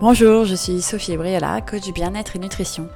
Bonjour, 0.00 0.46
je 0.46 0.54
suis 0.54 0.80
Sophie 0.80 1.12
Ebriella, 1.12 1.60
coach 1.60 1.92
bien-être 1.92 2.34
et 2.34 2.38
nutrition. 2.38 2.88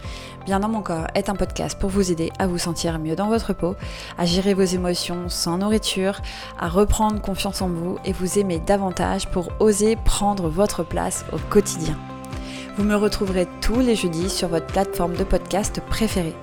Bien 0.47 0.59
dans 0.59 0.71
mon 0.71 0.81
corps 0.81 1.07
est 1.15 1.29
un 1.29 1.35
podcast 1.35 1.79
pour 1.79 1.91
vous 1.91 2.11
aider 2.11 2.33
à 2.39 2.47
vous 2.47 2.57
sentir 2.57 2.99
mieux 2.99 3.15
dans 3.15 3.29
votre 3.29 3.53
peau, 3.53 3.77
à 4.17 4.25
gérer 4.25 4.55
vos 4.55 4.63
émotions 4.63 5.29
sans 5.29 5.59
nourriture, 5.59 6.23
à 6.59 6.67
reprendre 6.67 7.21
confiance 7.21 7.61
en 7.61 7.69
vous 7.69 7.99
et 8.07 8.13
vous 8.15 8.39
aimer 8.39 8.59
davantage 8.59 9.29
pour 9.29 9.51
oser 9.61 9.97
prendre 9.97 10.49
votre 10.49 10.83
place 10.83 11.27
au 11.35 11.37
quotidien. 11.51 11.99
Vous 12.77 12.85
me 12.85 12.97
retrouverez 12.97 13.47
tous 13.61 13.81
les 13.81 13.95
jeudis 13.95 14.29
sur 14.29 14.49
votre 14.49 14.67
plateforme 14.67 15.15
de 15.15 15.23
podcast 15.23 15.81
préférée. 15.89 16.35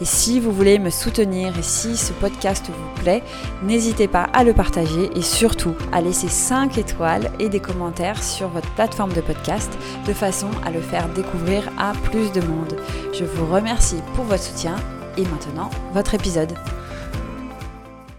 Et 0.00 0.04
si 0.04 0.38
vous 0.38 0.52
voulez 0.52 0.78
me 0.78 0.90
soutenir 0.90 1.56
et 1.58 1.62
si 1.62 1.96
ce 1.96 2.12
podcast 2.12 2.66
vous 2.68 3.02
plaît, 3.02 3.22
n'hésitez 3.64 4.06
pas 4.06 4.24
à 4.32 4.44
le 4.44 4.52
partager 4.52 5.10
et 5.16 5.22
surtout 5.22 5.74
à 5.92 6.00
laisser 6.00 6.28
5 6.28 6.78
étoiles 6.78 7.30
et 7.40 7.48
des 7.48 7.60
commentaires 7.60 8.22
sur 8.22 8.48
votre 8.48 8.72
plateforme 8.74 9.12
de 9.12 9.20
podcast 9.20 9.76
de 10.06 10.12
façon 10.12 10.50
à 10.64 10.70
le 10.70 10.80
faire 10.80 11.08
découvrir 11.08 11.64
à 11.78 11.92
plus 12.10 12.30
de 12.32 12.40
monde. 12.40 12.76
Je 13.12 13.24
vous 13.24 13.46
remercie 13.46 14.02
pour 14.14 14.24
votre 14.24 14.42
soutien 14.42 14.76
et 15.16 15.22
maintenant 15.22 15.70
votre 15.94 16.14
épisode. 16.14 16.54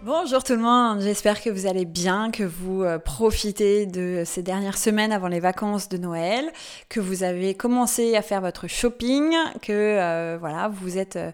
Bonjour 0.06 0.44
tout 0.44 0.52
le 0.52 0.58
monde, 0.58 1.00
j'espère 1.00 1.40
que 1.40 1.48
vous 1.48 1.64
allez 1.64 1.86
bien, 1.86 2.30
que 2.30 2.42
vous 2.42 2.82
euh, 2.82 2.98
profitez 2.98 3.86
de 3.86 4.22
ces 4.26 4.42
dernières 4.42 4.76
semaines 4.76 5.12
avant 5.12 5.28
les 5.28 5.40
vacances 5.40 5.88
de 5.88 5.96
Noël, 5.96 6.52
que 6.90 7.00
vous 7.00 7.22
avez 7.22 7.54
commencé 7.54 8.14
à 8.14 8.20
faire 8.20 8.42
votre 8.42 8.68
shopping, 8.68 9.32
que 9.62 9.72
euh, 9.72 10.36
voilà, 10.38 10.68
vous 10.68 10.98
êtes 10.98 11.16
euh, 11.16 11.32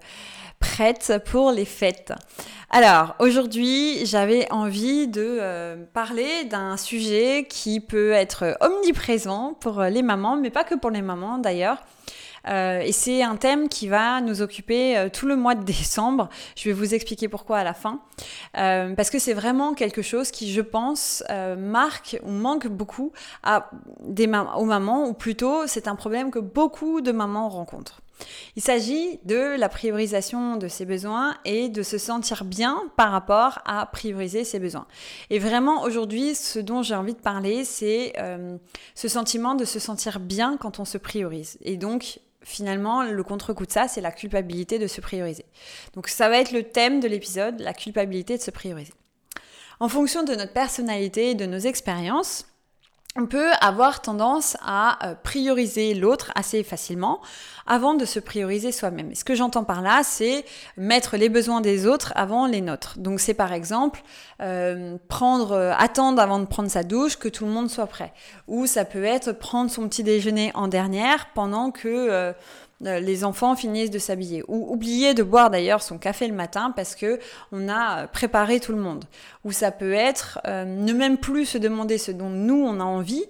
prête 0.61 1.15
pour 1.27 1.51
les 1.51 1.65
fêtes. 1.65 2.13
Alors, 2.71 3.17
aujourd'hui, 3.19 4.07
j'avais 4.07 4.49
envie 4.53 5.09
de 5.09 5.77
parler 5.93 6.45
d'un 6.45 6.77
sujet 6.77 7.49
qui 7.49 7.81
peut 7.81 8.13
être 8.13 8.57
omniprésent 8.61 9.55
pour 9.55 9.83
les 9.83 10.03
mamans, 10.03 10.37
mais 10.37 10.51
pas 10.51 10.63
que 10.63 10.77
pour 10.77 10.91
les 10.91 11.03
mamans 11.03 11.39
d'ailleurs. 11.39 11.79
Euh, 12.49 12.81
et 12.81 12.93
c'est 12.93 13.23
un 13.23 13.37
thème 13.37 13.69
qui 13.69 13.89
va 13.89 14.21
nous 14.21 14.43
occuper 14.43 14.97
euh, 14.97 15.09
tout 15.09 15.27
le 15.27 15.37
mois 15.37 15.55
de 15.55 15.65
décembre. 15.65 16.29
Je 16.57 16.69
vais 16.69 16.73
vous 16.73 16.95
expliquer 16.95 17.29
pourquoi 17.29 17.59
à 17.59 17.65
la 17.65 17.75
fin. 17.75 18.01
parce 18.53 19.11
que 19.11 19.19
c'est 19.19 19.35
vraiment 19.35 19.75
quelque 19.75 20.03
chose 20.03 20.31
qui, 20.31 20.53
je 20.53 20.61
pense, 20.61 21.23
marque 21.59 22.19
ou 22.25 22.31
manque 22.31 22.67
beaucoup 22.67 23.13
aux 23.45 24.65
mamans, 24.65 25.07
ou 25.07 25.15
plutôt 25.15 25.67
c'est 25.67 25.89
un 25.89 25.95
problème 25.95 26.31
que 26.31 26.39
beaucoup 26.39 27.01
de 27.01 27.13
mamans 27.13 27.49
rencontrent. 27.49 28.01
Il 28.57 28.63
s'agit 28.63 29.19
de 29.25 29.59
la 29.59 29.69
priorisation 29.69 30.57
de 30.57 30.69
ses 30.69 30.85
besoins 30.85 31.37
et 31.45 31.69
de 31.69 31.83
se 31.83 31.99
sentir 31.99 32.45
bien 32.45 32.83
par 32.97 33.11
rapport 33.11 33.61
à 33.65 33.87
prioriser 33.87 34.45
ses 34.45 34.59
besoins. 34.59 34.87
Et 35.31 35.39
vraiment 35.39 35.83
aujourd'hui, 35.83 36.35
ce 36.35 36.59
dont 36.59 36.83
j'ai 36.83 36.95
envie 36.95 37.15
de 37.15 37.21
parler, 37.21 37.65
c'est 37.65 38.13
euh, 38.19 38.57
ce 38.95 39.09
sentiment 39.09 39.55
de 39.55 39.65
se 39.65 39.79
sentir 39.79 40.21
bien 40.21 40.57
quand 40.57 40.79
on 40.81 40.85
se 40.85 40.99
priorise. 40.99 41.59
Et 41.63 41.77
donc, 41.77 42.21
finalement, 42.43 43.03
le 43.03 43.23
contre-coup 43.23 43.67
de 43.67 43.73
ça, 43.73 43.89
c'est 43.89 44.01
la 44.01 44.13
culpabilité 44.13 44.79
de 44.79 44.87
se 44.87 45.01
prioriser. 45.01 45.45
Donc 45.95 46.09
ça 46.09 46.29
va 46.29 46.39
être 46.39 46.53
le 46.53 46.65
thème 46.65 47.01
de 47.01 47.09
l'épisode, 47.09 47.61
la 47.61 47.75
culpabilité 47.75 48.37
de 48.37 48.43
se 48.43 48.51
prioriser. 48.51 48.93
En 49.79 49.89
fonction 49.89 50.23
de 50.25 50.35
notre 50.35 50.53
personnalité 50.53 51.31
et 51.31 51.35
de 51.35 51.47
nos 51.47 51.59
expériences, 51.59 52.47
on 53.17 53.27
peut 53.27 53.51
avoir 53.61 54.03
tendance 54.03 54.57
à 54.65 55.09
euh, 55.09 55.15
prioriser 55.21 55.95
l'autre 55.95 56.31
assez 56.37 56.63
facilement 56.63 57.21
avant 57.67 57.95
de 57.95 58.05
se 58.05 58.21
prioriser 58.21 58.71
soi-même. 58.71 59.15
ce 59.15 59.25
que 59.25 59.35
j'entends 59.35 59.65
par 59.65 59.83
là, 59.83 60.03
c'est 60.05 60.45
mettre 60.77 61.17
les 61.17 61.29
besoins 61.29 61.61
des 61.61 61.87
autres 61.87 62.13
avant 62.15 62.47
les 62.47 62.61
nôtres. 62.61 62.99
Donc 62.99 63.19
c'est 63.19 63.35
par 63.35 63.53
exemple 63.53 64.01
euh, 64.41 64.97
prendre, 65.09 65.53
euh, 65.53 65.73
attendre 65.77 66.23
avant 66.23 66.39
de 66.39 66.45
prendre 66.45 66.71
sa 66.71 66.85
douche 66.85 67.17
que 67.17 67.29
tout 67.29 67.45
le 67.45 67.51
monde 67.51 67.69
soit 67.69 67.87
prêt. 67.87 68.13
Ou 68.47 68.67
ça 68.67 68.85
peut 68.85 69.05
être 69.05 69.33
prendre 69.33 69.71
son 69.71 69.89
petit 69.89 70.05
déjeuner 70.05 70.53
en 70.55 70.69
dernière 70.69 71.29
pendant 71.35 71.73
que 71.73 72.33
les 72.81 73.25
enfants 73.25 73.57
finissent 73.57 73.91
de 73.91 73.99
s'habiller. 73.99 74.43
Ou 74.49 74.73
oublier 74.73 75.15
de 75.15 75.23
boire 75.23 75.51
d'ailleurs 75.51 75.83
son 75.83 75.99
café 75.99 76.27
le 76.27 76.35
matin 76.35 76.73
parce 76.75 76.95
que 76.95 77.19
on 77.53 77.69
a 77.69 78.07
préparé 78.07 78.61
tout 78.61 78.73
le 78.73 78.81
monde. 78.81 79.05
Ou 79.45 79.53
ça 79.53 79.71
peut 79.71 79.93
être 79.93 80.41
euh, 80.47 80.65
ne 80.65 80.93
même 80.93 81.19
plus 81.19 81.47
se 81.47 81.59
demander 81.59 81.99
ce 81.99 82.11
dont 82.11 82.31
nous 82.31 82.63
on 82.65 82.81
a 82.81 82.85
envie. 82.85 83.25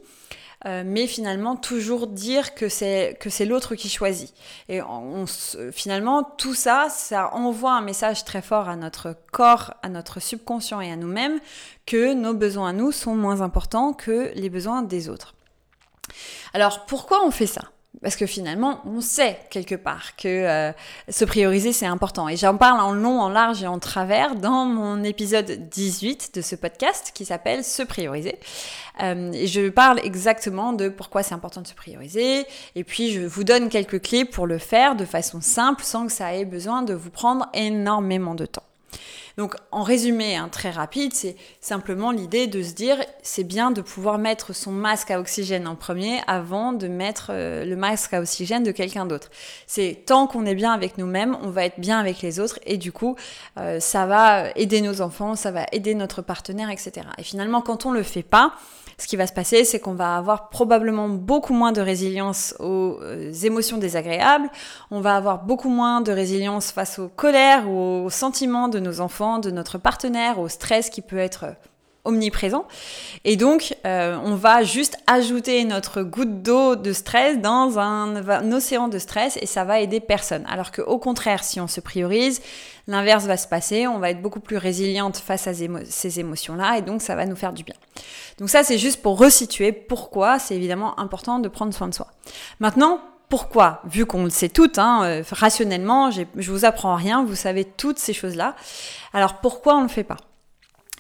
Euh, 0.67 0.83
mais 0.85 1.07
finalement 1.07 1.57
toujours 1.57 2.07
dire 2.07 2.55
que 2.55 2.69
c'est 2.69 3.17
que 3.19 3.31
c'est 3.31 3.47
l'autre 3.47 3.75
qui 3.77 3.89
choisit. 3.89 4.35
Et 4.69 4.81
finalement 5.73 6.23
tout 6.23 6.53
ça, 6.53 6.89
ça 6.91 7.35
envoie 7.35 7.73
un 7.73 7.81
message 7.81 8.25
très 8.25 8.43
fort 8.43 8.69
à 8.69 8.77
notre 8.77 9.17
corps, 9.33 9.73
à 9.83 9.89
notre 9.89 10.21
subconscient 10.21 10.83
et 10.83 10.93
à 10.93 10.97
nous-mêmes 10.97 11.41
que 11.87 12.13
nos 12.13 12.35
besoins 12.35 12.69
à 12.69 12.73
nous 12.75 12.93
sont 12.93 13.17
moins 13.17 13.41
importants 13.41 13.95
que 13.95 14.33
les 14.35 14.51
besoins 14.51 14.83
des 14.83 15.09
autres. 15.09 15.35
Alors 16.53 16.85
pourquoi 16.85 17.25
on 17.25 17.31
fait 17.31 17.47
ça? 17.47 17.63
Parce 18.03 18.17
que 18.17 18.25
finalement, 18.25 18.81
on 18.87 19.01
sait 19.01 19.39
quelque 19.51 19.75
part 19.75 20.17
que 20.17 20.29
euh, 20.29 20.73
se 21.09 21.25
prioriser, 21.25 21.73
c'est 21.73 21.87
important. 21.87 22.29
Et 22.29 22.37
j'en 22.37 22.57
parle 22.57 22.81
en 22.81 22.93
long, 22.93 23.21
en 23.21 23.29
large 23.29 23.63
et 23.63 23.67
en 23.67 23.79
travers 23.79 24.37
dans 24.37 24.65
mon 24.65 25.03
épisode 25.03 25.69
18 25.69 26.35
de 26.35 26.41
ce 26.41 26.55
podcast 26.55 27.11
qui 27.13 27.25
s'appelle 27.25 27.63
Se 27.63 27.83
prioriser. 27.83 28.39
Euh, 29.03 29.33
et 29.33 29.47
je 29.47 29.69
parle 29.69 30.01
exactement 30.05 30.73
de 30.73 30.89
pourquoi 30.89 31.23
c'est 31.23 31.35
important 31.35 31.61
de 31.61 31.67
se 31.67 31.75
prioriser. 31.75 32.47
Et 32.75 32.85
puis, 32.85 33.13
je 33.13 33.23
vous 33.23 33.45
donne 33.45 33.69
quelques 33.69 34.01
clés 34.01 34.25
pour 34.25 34.47
le 34.47 34.59
faire 34.59 34.97
de 34.97 35.05
façon 35.05 35.41
simple 35.41 35.83
sans 35.83 36.07
que 36.07 36.13
ça 36.13 36.35
ait 36.35 36.47
besoin 36.47 36.83
de 36.83 36.95
vous 36.95 37.11
prendre 37.11 37.49
énormément 37.55 38.35
de 38.35 38.47
temps. 38.47 38.65
Donc 39.37 39.55
en 39.71 39.83
résumé, 39.83 40.37
hein, 40.37 40.49
très 40.51 40.71
rapide, 40.71 41.13
c'est 41.15 41.37
simplement 41.61 42.11
l'idée 42.11 42.47
de 42.47 42.63
se 42.63 42.73
dire 42.73 42.97
c'est 43.23 43.45
bien 43.45 43.71
de 43.71 43.81
pouvoir 43.81 44.19
mettre 44.19 44.55
son 44.55 44.73
masque 44.73 45.11
à 45.11 45.21
oxygène 45.21 45.67
en 45.67 45.77
premier 45.77 46.21
avant 46.27 46.73
de 46.73 46.89
mettre 46.89 47.29
euh, 47.31 47.65
le 47.65 47.77
masque 47.77 48.15
à 48.15 48.21
oxygène 48.21 48.63
de 48.63 48.73
quelqu'un 48.73 49.07
d'autre. 49.07 49.31
C'est 49.67 50.03
tant 50.07 50.27
qu'on 50.27 50.47
est 50.47 50.55
bien 50.55 50.73
avec 50.73 50.99
nous-mêmes, 50.99 51.37
on 51.43 51.51
va 51.51 51.65
être 51.65 51.81
bien 51.81 51.99
avec 51.99 52.23
les 52.23 52.41
autres 52.41 52.59
et 52.67 52.77
du 52.77 52.93
coup 52.93 53.17
euh, 53.59 53.81
ça 53.81 54.07
va 54.07 54.51
aider 54.57 54.81
nos 54.81 55.01
enfants, 55.01 55.37
ça 55.37 55.51
va 55.51 55.67
aider 55.73 55.95
notre 55.95 56.23
partenaire, 56.23 56.71
etc. 56.71 57.07
Et 57.19 57.23
finalement 57.23 57.63
quand 57.63 57.87
on 57.87 57.93
le 57.93 58.03
fait 58.03 58.23
pas, 58.23 58.55
ce 59.01 59.07
qui 59.07 59.17
va 59.17 59.27
se 59.27 59.33
passer, 59.33 59.65
c'est 59.65 59.81
qu'on 59.81 59.95
va 59.95 60.17
avoir 60.17 60.51
probablement 60.51 61.09
beaucoup 61.09 61.55
moins 61.55 61.73
de 61.73 61.81
résilience 61.81 62.55
aux 62.59 62.99
euh, 63.01 63.33
émotions 63.45 63.79
désagréables, 63.79 64.51
on 64.91 65.01
va 65.01 65.17
avoir 65.17 65.45
beaucoup 65.45 65.71
moins 65.71 66.01
de 66.01 66.13
résilience 66.13 66.71
face 66.71 66.99
aux 66.99 67.09
colères 67.09 67.69
ou 67.69 68.05
aux 68.05 68.11
sentiments 68.11 68.69
de 68.69 68.79
nos 68.79 69.01
enfants, 69.01 69.39
de 69.39 69.51
notre 69.51 69.79
partenaire, 69.79 70.39
au 70.39 70.49
stress 70.49 70.91
qui 70.91 71.01
peut 71.01 71.19
être 71.19 71.47
omniprésent. 72.11 72.67
Et 73.25 73.37
donc, 73.37 73.75
euh, 73.87 74.19
on 74.23 74.35
va 74.35 74.63
juste 74.63 74.97
ajouter 75.07 75.65
notre 75.65 76.03
goutte 76.03 76.43
d'eau 76.43 76.77
de 76.77 76.93
stress 76.93 77.39
dans 77.39 77.79
un, 77.79 78.53
océan 78.53 78.89
de 78.89 78.99
stress 78.99 79.39
et 79.41 79.47
ça 79.47 79.65
va 79.65 79.81
aider 79.81 80.01
personne. 80.01 80.45
Alors 80.49 80.73
qu'au 80.73 80.99
contraire, 80.99 81.43
si 81.43 81.61
on 81.61 81.69
se 81.69 81.81
priorise, 81.81 82.43
l'inverse 82.87 83.25
va 83.25 83.37
se 83.37 83.49
passer. 83.49 83.87
On 83.87 83.99
va 83.99 84.11
être 84.11 84.23
beaucoup 84.23 84.41
plus 84.41 84.57
résiliente 84.57 85.17
face 85.17 85.47
à 85.47 85.53
ces 85.55 86.21
émotions-là 86.21 86.79
et 86.79 86.83
donc 86.83 87.03
ça 87.03 87.17
va 87.17 87.27
nous 87.27 87.37
faire 87.37 87.53
du 87.53 87.65
bien. 87.65 87.77
Donc 88.39 88.51
ça, 88.51 88.63
c'est 88.63 88.79
juste 88.79 89.03
pour 89.03 89.19
resituer 89.19 89.73
pourquoi 89.73 90.39
c'est 90.39 90.57
évidemment 90.57 90.99
important 90.99 91.39
de 91.39 91.49
prendre 91.49 91.75
soin 91.75 91.89
de 91.89 91.95
soi. 91.95 92.09
Maintenant, 92.59 93.01
pourquoi? 93.29 93.81
Vu 93.85 94.07
qu'on 94.07 94.25
le 94.25 94.31
sait 94.31 94.49
toutes, 94.49 94.79
hein, 94.79 95.03
euh, 95.05 95.23
rationnellement, 95.31 96.11
je 96.11 96.51
vous 96.51 96.65
apprends 96.65 96.97
rien, 96.97 97.25
vous 97.25 97.37
savez 97.37 97.65
toutes 97.65 97.99
ces 97.99 98.13
choses-là. 98.13 98.57
Alors 99.13 99.37
pourquoi 99.37 99.75
on 99.77 99.79
ne 99.79 99.85
le 99.85 99.89
fait 99.89 100.05
pas? 100.05 100.17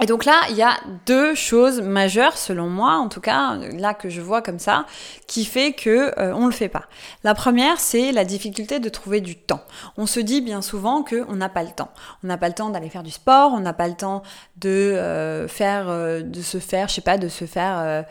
Et 0.01 0.07
donc 0.07 0.25
là, 0.25 0.41
il 0.49 0.57
y 0.57 0.63
a 0.63 0.79
deux 1.07 1.35
choses 1.35 1.81
majeures, 1.83 2.37
selon 2.37 2.69
moi, 2.69 2.95
en 2.95 3.09
tout 3.09 3.21
cas, 3.21 3.57
là 3.57 3.93
que 3.93 4.09
je 4.09 4.21
vois 4.21 4.41
comme 4.41 4.59
ça, 4.59 4.87
qui 5.27 5.45
fait 5.45 5.73
que 5.73 6.19
euh, 6.19 6.33
on 6.35 6.47
le 6.47 6.53
fait 6.53 6.69
pas. 6.69 6.85
La 7.23 7.35
première, 7.35 7.79
c'est 7.79 8.11
la 8.11 8.25
difficulté 8.25 8.81
de 8.81 8.89
trouver 8.89 9.21
du 9.21 9.37
temps. 9.37 9.63
On 9.99 10.07
se 10.07 10.21
dit 10.21 10.41
bien 10.41 10.63
souvent 10.63 11.03
qu'on 11.03 11.37
n'a 11.37 11.49
pas 11.49 11.63
le 11.63 11.71
temps. 11.71 11.91
On 12.25 12.29
n'a 12.29 12.39
pas 12.39 12.49
le 12.49 12.55
temps 12.55 12.71
d'aller 12.71 12.89
faire 12.89 13.03
du 13.03 13.11
sport, 13.11 13.53
on 13.53 13.61
n'a 13.61 13.75
pas 13.75 13.89
le 13.89 13.95
temps 13.95 14.23
de 14.57 14.69
euh, 14.69 15.49
faire, 15.49 15.89
euh, 15.89 16.23
de 16.23 16.41
se 16.41 16.59
faire, 16.59 16.89
je 16.89 16.95
sais 16.95 17.01
pas, 17.03 17.19
de 17.19 17.29
se 17.29 17.45
faire 17.45 18.05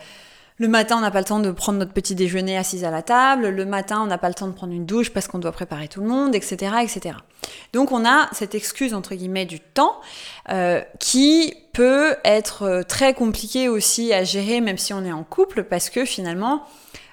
le 0.59 0.67
matin, 0.67 0.97
on 0.97 1.01
n'a 1.01 1.09
pas 1.09 1.19
le 1.19 1.25
temps 1.25 1.39
de 1.39 1.51
prendre 1.51 1.79
notre 1.79 1.93
petit 1.93 2.15
déjeuner 2.15 2.57
assise 2.57 2.83
à 2.83 2.91
la 2.91 3.01
table. 3.01 3.47
Le 3.47 3.65
matin, 3.65 4.01
on 4.03 4.07
n'a 4.07 4.17
pas 4.17 4.27
le 4.27 4.33
temps 4.33 4.47
de 4.47 4.51
prendre 4.51 4.73
une 4.73 4.85
douche 4.85 5.09
parce 5.09 5.27
qu'on 5.29 5.39
doit 5.39 5.53
préparer 5.53 5.87
tout 5.87 6.01
le 6.01 6.07
monde, 6.07 6.35
etc., 6.35 6.75
etc. 6.81 7.15
Donc, 7.71 7.93
on 7.93 8.05
a 8.05 8.27
cette 8.33 8.55
excuse 8.55 8.93
entre 8.93 9.15
guillemets 9.15 9.45
du 9.45 9.61
temps 9.61 10.01
euh, 10.49 10.81
qui 10.99 11.53
peut 11.71 12.17
être 12.25 12.63
euh, 12.63 12.83
très 12.83 13.13
compliqué 13.13 13.69
aussi 13.69 14.11
à 14.11 14.25
gérer, 14.25 14.59
même 14.59 14.77
si 14.77 14.93
on 14.93 15.05
est 15.05 15.13
en 15.13 15.23
couple, 15.23 15.63
parce 15.63 15.89
que 15.89 16.03
finalement, 16.03 16.65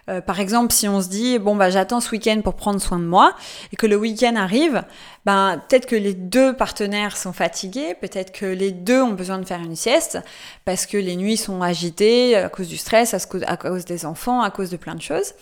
euh, 0.09 0.21
par 0.21 0.39
exemple, 0.39 0.73
si 0.73 0.89
on 0.89 1.01
se 1.01 1.09
dit 1.09 1.39
bon 1.39 1.57
bah 1.57 1.69
j'attends 1.71 2.01
ce 2.01 2.11
week-end 2.11 2.41
pour 2.43 2.55
prendre 2.55 2.81
soin 2.81 2.99
de 2.99 3.05
moi 3.05 3.35
et 3.73 3.77
que 3.77 3.87
le 3.87 3.97
week-end 3.97 4.37
arrive, 4.37 4.85
ben 5.25 5.61
peut-être 5.69 5.87
que 5.87 5.97
les 5.97 6.15
deux 6.15 6.55
partenaires 6.55 7.17
sont 7.17 7.33
fatigués, 7.33 7.97
peut-être 8.01 8.31
que 8.31 8.47
les 8.47 8.71
deux 8.71 9.03
ont 9.03 9.13
besoin 9.13 9.39
de 9.39 9.45
faire 9.45 9.61
une 9.61 9.75
sieste 9.75 10.19
parce 10.65 10.87
que 10.87 10.97
les 10.97 11.17
nuits 11.17 11.37
sont 11.37 11.61
agitées 11.61 12.37
à 12.37 12.49
cause 12.49 12.69
du 12.69 12.77
stress, 12.77 13.15
à 13.15 13.57
cause, 13.57 13.85
des 13.85 14.07
enfants, 14.07 14.43
à 14.43 14.51
cause 14.51 14.71
de 14.71 14.77
plein 14.77 14.95
de 14.95 15.03
choses. 15.03 15.33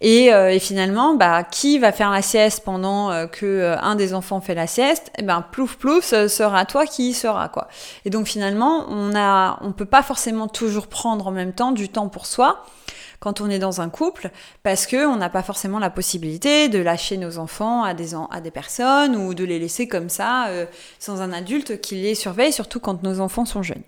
Et, 0.00 0.32
euh, 0.32 0.58
finalement, 0.58 1.14
bah 1.14 1.42
qui 1.44 1.78
va 1.78 1.92
faire 1.92 2.10
la 2.10 2.22
sieste 2.22 2.62
pendant 2.64 3.10
euh, 3.10 3.26
que 3.26 3.76
un 3.82 3.94
des 3.94 4.14
enfants 4.14 4.40
fait 4.40 4.54
la 4.54 4.66
sieste? 4.66 5.10
Eh 5.18 5.22
ben 5.22 5.42
plouf 5.42 5.76
plouf, 5.76 6.04
ce 6.04 6.28
sera 6.28 6.64
toi 6.64 6.86
qui 6.86 7.10
y 7.10 7.14
sera 7.14 7.50
quoi. 7.50 7.68
Et 8.06 8.10
donc 8.10 8.26
finalement, 8.26 8.86
on 8.88 9.14
a, 9.14 9.58
on 9.60 9.72
peut 9.72 9.84
pas 9.84 10.02
forcément 10.02 10.48
toujours 10.48 10.86
prendre 10.86 11.26
en 11.26 11.30
même 11.30 11.52
temps 11.52 11.72
du 11.72 11.90
temps 11.90 12.08
pour 12.08 12.24
soi 12.24 12.64
quand 13.20 13.40
on 13.40 13.50
est 13.50 13.58
dans 13.58 13.80
un 13.80 13.88
couple, 13.88 14.30
parce 14.62 14.86
que 14.86 15.06
on 15.06 15.16
n'a 15.16 15.28
pas 15.28 15.42
forcément 15.42 15.78
la 15.78 15.90
possibilité 15.90 16.68
de 16.68 16.78
lâcher 16.78 17.16
nos 17.16 17.38
enfants 17.38 17.82
à 17.82 17.94
des, 17.94 18.14
à 18.14 18.40
des 18.40 18.50
personnes 18.50 19.16
ou 19.16 19.34
de 19.34 19.44
les 19.44 19.58
laisser 19.58 19.88
comme 19.88 20.08
ça 20.08 20.48
euh, 20.48 20.66
sans 20.98 21.20
un 21.20 21.32
adulte 21.32 21.80
qui 21.80 21.96
les 21.96 22.14
surveille, 22.14 22.52
surtout 22.52 22.80
quand 22.80 23.02
nos 23.02 23.20
enfants 23.20 23.44
sont 23.44 23.62
jeunes. 23.62 23.82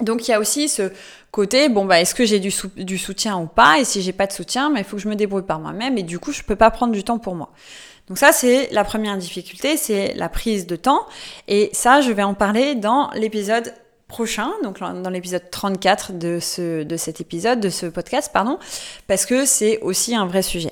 Donc 0.00 0.26
il 0.26 0.32
y 0.32 0.34
a 0.34 0.40
aussi 0.40 0.68
ce 0.68 0.90
côté, 1.30 1.68
bon 1.68 1.84
bah 1.84 2.00
est-ce 2.00 2.14
que 2.14 2.24
j'ai 2.24 2.40
du, 2.40 2.50
soutien 2.50 3.38
ou 3.38 3.46
pas? 3.46 3.78
Et 3.78 3.84
si 3.84 4.02
j'ai 4.02 4.12
pas 4.12 4.26
de 4.26 4.32
soutien, 4.32 4.70
bah, 4.70 4.78
il 4.78 4.84
faut 4.84 4.96
que 4.96 5.02
je 5.02 5.08
me 5.08 5.14
débrouille 5.14 5.44
par 5.44 5.60
moi-même 5.60 5.98
et 5.98 6.02
du 6.02 6.18
coup 6.18 6.32
je 6.32 6.42
peux 6.42 6.56
pas 6.56 6.70
prendre 6.70 6.92
du 6.92 7.04
temps 7.04 7.18
pour 7.18 7.36
moi. 7.36 7.50
Donc 8.08 8.18
ça 8.18 8.32
c'est 8.32 8.68
la 8.72 8.84
première 8.84 9.16
difficulté, 9.16 9.76
c'est 9.76 10.12
la 10.14 10.28
prise 10.28 10.66
de 10.66 10.76
temps 10.76 11.06
et 11.48 11.70
ça 11.72 12.00
je 12.00 12.10
vais 12.10 12.24
en 12.24 12.34
parler 12.34 12.74
dans 12.74 13.10
l'épisode 13.14 13.72
prochain, 14.14 14.52
donc 14.62 14.78
dans 14.78 15.10
l'épisode 15.10 15.50
34 15.50 16.12
de, 16.12 16.38
ce, 16.40 16.84
de 16.84 16.96
cet 16.96 17.20
épisode, 17.20 17.58
de 17.58 17.68
ce 17.68 17.86
podcast, 17.86 18.30
pardon, 18.32 18.60
parce 19.08 19.26
que 19.26 19.44
c'est 19.44 19.80
aussi 19.80 20.14
un 20.14 20.24
vrai 20.24 20.42
sujet. 20.42 20.70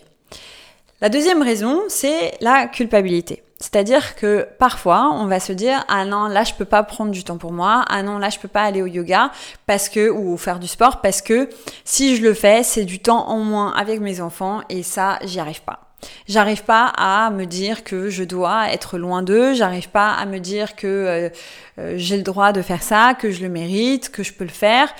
La 1.01 1.09
deuxième 1.09 1.43
raison, 1.43 1.81
c'est 1.89 2.35
la 2.41 2.69
culpabilité. 2.69 3.43
C'est-à-dire 3.59 4.15
que 4.15 4.47
parfois, 4.61 5.11
on 5.13 5.27
va 5.27 5.41
se 5.41 5.53
dire 5.53 5.85
ah 5.89 6.05
non, 6.05 6.29
là 6.29 6.45
je 6.45 6.55
peux 6.55 6.65
pas 6.65 6.85
prendre 6.85 7.11
du 7.11 7.25
temps 7.25 7.37
pour 7.37 7.51
moi, 7.51 7.85
ah 7.89 8.05
non, 8.05 8.19
là 8.19 8.31
je 8.31 8.39
peux 8.39 8.47
pas 8.47 8.63
aller 8.63 8.81
au 8.81 8.87
yoga 8.87 9.33
parce 9.67 9.89
que 9.89 10.09
ou 10.09 10.37
faire 10.37 10.61
du 10.61 10.69
sport 10.69 11.01
parce 11.01 11.21
que 11.21 11.49
si 11.85 12.15
je 12.15 12.23
le 12.23 12.35
fais, 12.35 12.63
c'est 12.63 12.85
du 12.85 13.01
temps 13.01 13.29
en 13.29 13.39
moins 13.39 13.73
avec 13.73 13.99
mes 14.01 14.21
enfants 14.21 14.61
et 14.69 14.85
ça, 14.85 15.19
j'y 15.25 15.41
arrive 15.41 15.63
pas. 15.63 15.92
J'arrive 16.29 16.65
pas 16.65 16.87
à 16.97 17.31
me 17.31 17.45
dire 17.45 17.85
que 17.85 18.09
je 18.09 18.25
dois 18.25 18.71
être 18.73 18.99
loin 18.99 19.23
d'eux, 19.23 19.55
j'arrive 19.55 19.89
pas 19.89 20.13
à 20.13 20.27
me 20.27 20.39
dire 20.39 20.77
que 20.77 20.87
euh, 20.87 21.29
euh, 21.79 21.95
j'ai 21.97 22.17
le 22.17 22.23
droit 22.23 22.53
de 22.53 22.63
faire 22.63 22.83
ça, 22.83 23.15
que 23.15 23.31
je 23.31 23.43
le 23.43 23.49
mérite, 23.49 24.11
que 24.11 24.23
je 24.23 24.33
peux 24.33 24.45
le 24.45 24.51
faire. 24.51 24.93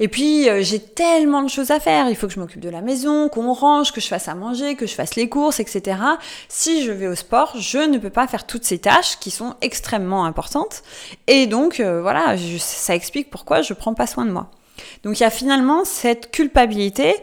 Et 0.00 0.08
puis 0.08 0.48
euh, 0.48 0.62
j'ai 0.62 0.80
tellement 0.80 1.42
de 1.42 1.48
choses 1.48 1.70
à 1.70 1.80
faire, 1.80 2.08
il 2.08 2.16
faut 2.16 2.26
que 2.26 2.32
je 2.32 2.40
m'occupe 2.40 2.60
de 2.60 2.68
la 2.68 2.82
maison, 2.82 3.28
qu'on 3.28 3.52
range, 3.52 3.92
que 3.92 4.00
je 4.00 4.08
fasse 4.08 4.28
à 4.28 4.34
manger, 4.34 4.74
que 4.74 4.86
je 4.86 4.94
fasse 4.94 5.14
les 5.14 5.28
courses, 5.28 5.60
etc. 5.60 5.98
Si 6.48 6.84
je 6.84 6.92
vais 6.92 7.06
au 7.06 7.14
sport, 7.14 7.54
je 7.58 7.78
ne 7.78 7.98
peux 7.98 8.10
pas 8.10 8.26
faire 8.26 8.46
toutes 8.46 8.64
ces 8.64 8.78
tâches 8.78 9.18
qui 9.18 9.30
sont 9.30 9.54
extrêmement 9.62 10.24
importantes. 10.24 10.82
Et 11.26 11.46
donc 11.46 11.80
voilà, 11.80 12.36
ça 12.58 12.94
explique 12.94 13.30
pourquoi 13.30 13.62
je 13.62 13.72
prends 13.72 13.94
pas 13.94 14.06
soin 14.06 14.24
de 14.24 14.30
moi. 14.30 14.50
Donc 15.02 15.18
il 15.18 15.22
y 15.22 15.26
a 15.26 15.30
finalement 15.30 15.84
cette 15.84 16.30
culpabilité 16.30 17.14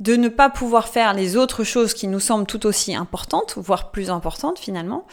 de 0.00 0.16
ne 0.16 0.28
pas 0.28 0.48
pouvoir 0.48 0.88
faire 0.88 1.12
les 1.12 1.36
autres 1.36 1.62
choses 1.62 1.92
qui 1.92 2.08
nous 2.08 2.20
semblent 2.20 2.46
tout 2.46 2.66
aussi 2.66 2.94
importantes, 2.94 3.54
voire 3.58 3.90
plus 3.90 4.10
importantes 4.10 4.58
finalement. 4.58 5.06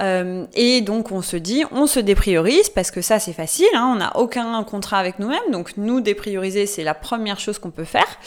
Euh, 0.00 0.46
et 0.54 0.80
donc 0.80 1.12
on 1.12 1.22
se 1.22 1.36
dit, 1.36 1.64
on 1.70 1.86
se 1.86 2.00
dépriorise, 2.00 2.68
parce 2.68 2.90
que 2.90 3.00
ça 3.00 3.20
c'est 3.20 3.32
facile, 3.32 3.66
hein, 3.74 3.92
on 3.94 3.98
n'a 3.98 4.16
aucun 4.16 4.62
contrat 4.64 4.98
avec 4.98 5.20
nous-mêmes, 5.20 5.50
donc 5.52 5.76
nous 5.76 6.00
déprioriser 6.00 6.66
c'est 6.66 6.82
la 6.82 6.94
première 6.94 7.38
chose 7.38 7.60
qu'on 7.60 7.70
peut 7.70 7.84
faire, 7.84 8.18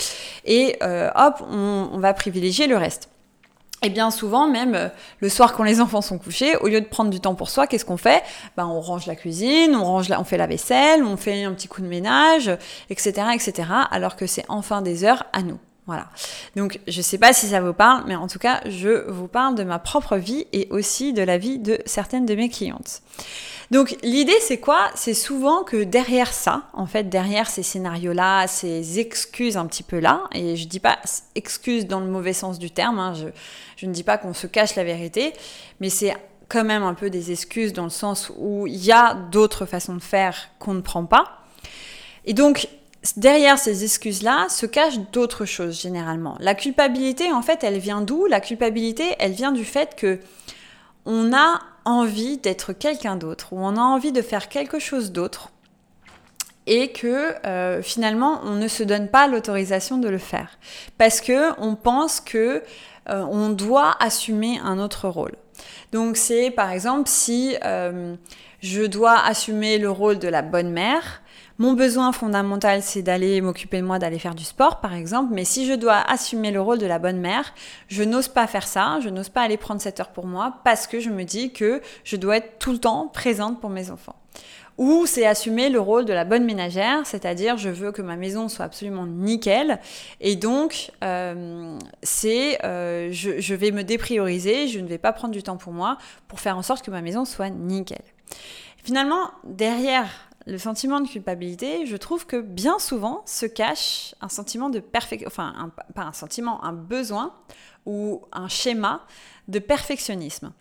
et 0.45 0.77
euh, 0.81 1.09
hop, 1.13 1.43
on, 1.51 1.97
va 1.97 2.13
privilégier 2.13 2.67
le 2.67 2.77
reste. 2.77 3.09
Et 3.83 3.89
bien 3.89 4.09
souvent, 4.09 4.47
même 4.47 4.75
euh, 4.75 4.87
le 5.19 5.29
soir 5.29 5.53
quand 5.53 5.63
les 5.63 5.81
enfants 5.81 6.01
sont 6.01 6.17
couchés, 6.17 6.55
au 6.57 6.67
lieu 6.67 6.79
de 6.79 6.85
prendre 6.85 7.09
du 7.09 7.19
temps 7.19 7.35
pour 7.35 7.49
soi, 7.49 7.67
qu'est-ce 7.67 7.85
qu'on 7.85 7.97
fait? 7.97 8.23
Ben, 8.55 8.65
On 8.65 8.79
range 8.79 9.07
la 9.07 9.15
cuisine, 9.15 9.75
on, 9.75 9.83
range 9.83 10.07
on 10.17 10.23
fait 10.23 10.37
la 10.37 10.47
vaisselle, 10.47 11.03
on 11.03 11.17
fait 11.17 11.43
un 11.43 11.51
petit 11.51 11.67
coup 11.67 11.81
de 11.81 11.87
ménage, 11.87 12.49
etc. 12.89 13.27
etc. 13.33 13.67
alors 13.91 14.15
que 14.15 14.25
c'est 14.25 14.45
enfin 14.47 14.81
des 14.81 15.03
heures 15.03 15.25
à 15.33 15.41
nous. 15.41 15.59
Voilà. 15.87 16.07
Donc, 16.57 16.81
je 16.85 16.97
ne 16.97 17.01
sais 17.01 17.17
pas 17.17 17.31
si 17.31 17.47
ça 17.47 17.61
vous 17.61 17.73
parle, 17.73 18.03
mais 18.07 18.15
en 18.15 18.27
tout 18.27 18.39
cas, 18.39 18.61
je 18.65 19.09
vous 19.09 19.27
parle 19.27 19.55
de 19.55 19.63
ma 19.63 19.79
propre 19.79 20.17
vie 20.17 20.45
et 20.51 20.67
aussi 20.69 21.13
de 21.13 21.21
la 21.21 21.37
vie 21.37 21.59
de 21.59 21.79
certaines 21.85 22.25
de 22.25 22.35
mes 22.35 22.49
clientes. 22.49 23.01
Donc, 23.71 23.95
l'idée, 24.03 24.35
c'est 24.41 24.59
quoi? 24.59 24.89
C'est 24.95 25.13
souvent 25.13 25.63
que 25.63 25.83
derrière 25.83 26.33
ça, 26.33 26.63
en 26.73 26.85
fait, 26.87 27.05
derrière 27.05 27.49
ces 27.49 27.63
scénarios-là, 27.63 28.47
ces 28.47 28.99
excuses 28.99 29.55
un 29.55 29.65
petit 29.65 29.83
peu 29.83 29.99
là, 29.99 30.23
et 30.33 30.57
je 30.57 30.67
dis 30.67 30.81
pas 30.81 30.99
excuses 31.35 31.87
dans 31.87 32.01
le 32.01 32.07
mauvais 32.07 32.33
sens 32.33 32.59
du 32.59 32.69
terme, 32.69 32.99
hein, 32.99 33.13
je, 33.13 33.27
je 33.77 33.85
ne 33.85 33.93
dis 33.93 34.03
pas 34.03 34.17
qu'on 34.17 34.33
se 34.33 34.47
cache 34.47 34.75
la 34.75 34.83
vérité, 34.83 35.33
mais 35.79 35.89
c'est 35.89 36.15
quand 36.49 36.65
même 36.65 36.83
un 36.83 36.93
peu 36.93 37.09
des 37.09 37.31
excuses 37.31 37.71
dans 37.71 37.83
le 37.85 37.89
sens 37.89 38.31
où 38.37 38.67
il 38.67 38.83
y 38.83 38.91
a 38.91 39.13
d'autres 39.13 39.65
façons 39.65 39.95
de 39.95 40.03
faire 40.03 40.49
qu'on 40.59 40.73
ne 40.73 40.81
prend 40.81 41.05
pas. 41.05 41.43
Et 42.25 42.33
donc, 42.33 42.67
derrière 43.15 43.57
ces 43.57 43.83
excuses-là 43.83 44.47
se 44.49 44.65
cachent 44.65 44.99
d'autres 45.11 45.45
choses 45.45 45.79
généralement. 45.79 46.35
La 46.39 46.55
culpabilité, 46.55 47.31
en 47.31 47.41
fait, 47.41 47.63
elle 47.63 47.77
vient 47.77 48.01
d'où? 48.01 48.25
La 48.25 48.41
culpabilité, 48.41 49.15
elle 49.19 49.31
vient 49.31 49.51
du 49.51 49.65
fait 49.65 49.95
que 49.95 50.19
on 51.05 51.33
a 51.33 51.61
envie 51.85 52.37
d'être 52.37 52.73
quelqu'un 52.73 53.15
d'autre, 53.15 53.53
ou 53.53 53.59
on 53.59 53.77
a 53.77 53.81
envie 53.81 54.11
de 54.11 54.21
faire 54.21 54.49
quelque 54.49 54.77
chose 54.77 55.13
d'autre, 55.13 55.51
et 56.65 56.91
que 56.91 57.33
euh, 57.47 57.81
finalement 57.81 58.41
on 58.43 58.55
ne 58.55 58.67
se 58.67 58.83
donne 58.83 59.07
pas 59.07 59.27
l'autorisation 59.27 59.97
de 59.97 60.09
le 60.09 60.17
faire, 60.17 60.59
parce 60.97 61.21
que 61.21 61.57
on 61.61 61.75
pense 61.75 62.19
que 62.19 62.61
euh, 63.09 63.25
on 63.31 63.49
doit 63.49 63.95
assumer 64.01 64.59
un 64.61 64.79
autre 64.79 65.07
rôle. 65.07 65.35
Donc 65.93 66.17
c'est 66.17 66.51
par 66.51 66.71
exemple 66.71 67.07
si 67.07 67.55
euh, 67.63 68.15
je 68.59 68.83
dois 68.83 69.17
assumer 69.17 69.77
le 69.77 69.89
rôle 69.89 70.19
de 70.19 70.27
la 70.27 70.41
bonne 70.41 70.71
mère, 70.71 71.21
mon 71.59 71.73
besoin 71.73 72.11
fondamental, 72.11 72.83
c'est 72.83 73.01
d'aller 73.01 73.41
m'occuper 73.41 73.81
de 73.81 73.85
moi, 73.85 73.97
d'aller 73.97 74.19
faire 74.19 74.35
du 74.35 74.43
sport, 74.43 74.79
par 74.79 74.93
exemple. 74.93 75.33
Mais 75.33 75.43
si 75.43 75.65
je 75.65 75.73
dois 75.73 75.97
assumer 75.97 76.51
le 76.51 76.61
rôle 76.61 76.77
de 76.77 76.85
la 76.85 76.99
bonne 76.99 77.19
mère, 77.19 77.53
je 77.87 78.03
n'ose 78.03 78.27
pas 78.27 78.45
faire 78.45 78.67
ça. 78.67 78.99
Je 79.01 79.09
n'ose 79.09 79.29
pas 79.29 79.41
aller 79.41 79.57
prendre 79.57 79.81
cette 79.81 79.99
heure 79.99 80.11
pour 80.11 80.27
moi 80.27 80.59
parce 80.63 80.85
que 80.85 80.99
je 80.99 81.09
me 81.09 81.23
dis 81.23 81.51
que 81.51 81.81
je 82.03 82.15
dois 82.15 82.37
être 82.37 82.59
tout 82.59 82.71
le 82.71 82.77
temps 82.77 83.07
présente 83.07 83.59
pour 83.59 83.71
mes 83.71 83.89
enfants. 83.89 84.15
Ou 84.77 85.07
c'est 85.07 85.25
assumer 85.25 85.69
le 85.69 85.79
rôle 85.79 86.05
de 86.05 86.13
la 86.13 86.23
bonne 86.23 86.45
ménagère, 86.45 87.03
c'est-à-dire 87.05 87.57
je 87.57 87.69
veux 87.69 87.91
que 87.91 88.03
ma 88.03 88.15
maison 88.15 88.47
soit 88.47 88.65
absolument 88.65 89.07
nickel, 89.07 89.79
et 90.21 90.35
donc 90.35 90.91
euh, 91.03 91.79
c'est 92.03 92.63
euh, 92.63 93.09
je, 93.11 93.39
je 93.39 93.55
vais 93.55 93.71
me 93.71 93.83
déprioriser, 93.83 94.67
je 94.67 94.79
ne 94.79 94.87
vais 94.87 94.99
pas 94.99 95.13
prendre 95.13 95.33
du 95.33 95.41
temps 95.41 95.57
pour 95.57 95.73
moi 95.73 95.97
pour 96.27 96.39
faire 96.39 96.55
en 96.55 96.61
sorte 96.61 96.85
que 96.85 96.91
ma 96.91 97.01
maison 97.01 97.25
soit 97.25 97.49
nickel. 97.49 98.03
Finalement, 98.83 99.31
derrière 99.43 100.26
le 100.47 100.57
sentiment 100.57 101.01
de 101.01 101.07
culpabilité, 101.07 101.85
je 101.85 101.97
trouve 101.97 102.25
que 102.25 102.37
bien 102.37 102.79
souvent 102.79 103.21
se 103.25 103.45
cache 103.45 104.15
un 104.21 104.29
sentiment 104.29 104.69
de 104.69 104.79
perfection, 104.79 105.27
enfin 105.27 105.71
pas 105.93 106.03
un 106.03 106.13
sentiment, 106.13 106.63
un 106.63 106.71
besoin 106.71 107.33
ou 107.85 108.23
un 108.31 108.47
schéma 108.47 109.05
de 109.49 109.59
perfectionnisme. 109.59 110.53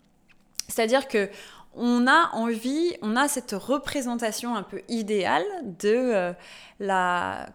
C'est-à-dire 0.69 1.07
que 1.07 1.31
on 1.75 2.07
a 2.09 2.31
envie, 2.33 2.97
on 3.01 3.15
a 3.15 3.29
cette 3.29 3.53
représentation 3.53 4.57
un 4.57 4.65
peu 4.65 4.83
idéale 4.89 5.45
de 5.79 5.95
euh, 5.95 6.33
la 6.81 7.47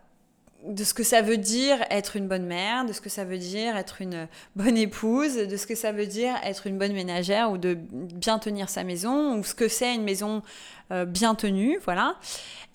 de 0.65 0.83
ce 0.83 0.93
que 0.93 1.03
ça 1.03 1.21
veut 1.21 1.37
dire 1.37 1.77
être 1.89 2.15
une 2.15 2.27
bonne 2.27 2.45
mère, 2.45 2.85
de 2.85 2.93
ce 2.93 3.01
que 3.01 3.09
ça 3.09 3.25
veut 3.25 3.37
dire 3.37 3.75
être 3.77 4.01
une 4.01 4.27
bonne 4.55 4.77
épouse, 4.77 5.35
de 5.35 5.57
ce 5.57 5.65
que 5.65 5.75
ça 5.75 5.91
veut 5.91 6.05
dire 6.05 6.35
être 6.43 6.67
une 6.67 6.77
bonne 6.77 6.93
ménagère 6.93 7.51
ou 7.51 7.57
de 7.57 7.73
bien 7.73 8.39
tenir 8.39 8.69
sa 8.69 8.83
maison, 8.83 9.37
ou 9.37 9.43
ce 9.43 9.55
que 9.55 9.67
c'est 9.67 9.95
une 9.95 10.03
maison 10.03 10.41
euh, 10.91 11.05
bien 11.05 11.35
tenue, 11.35 11.79
voilà. 11.83 12.15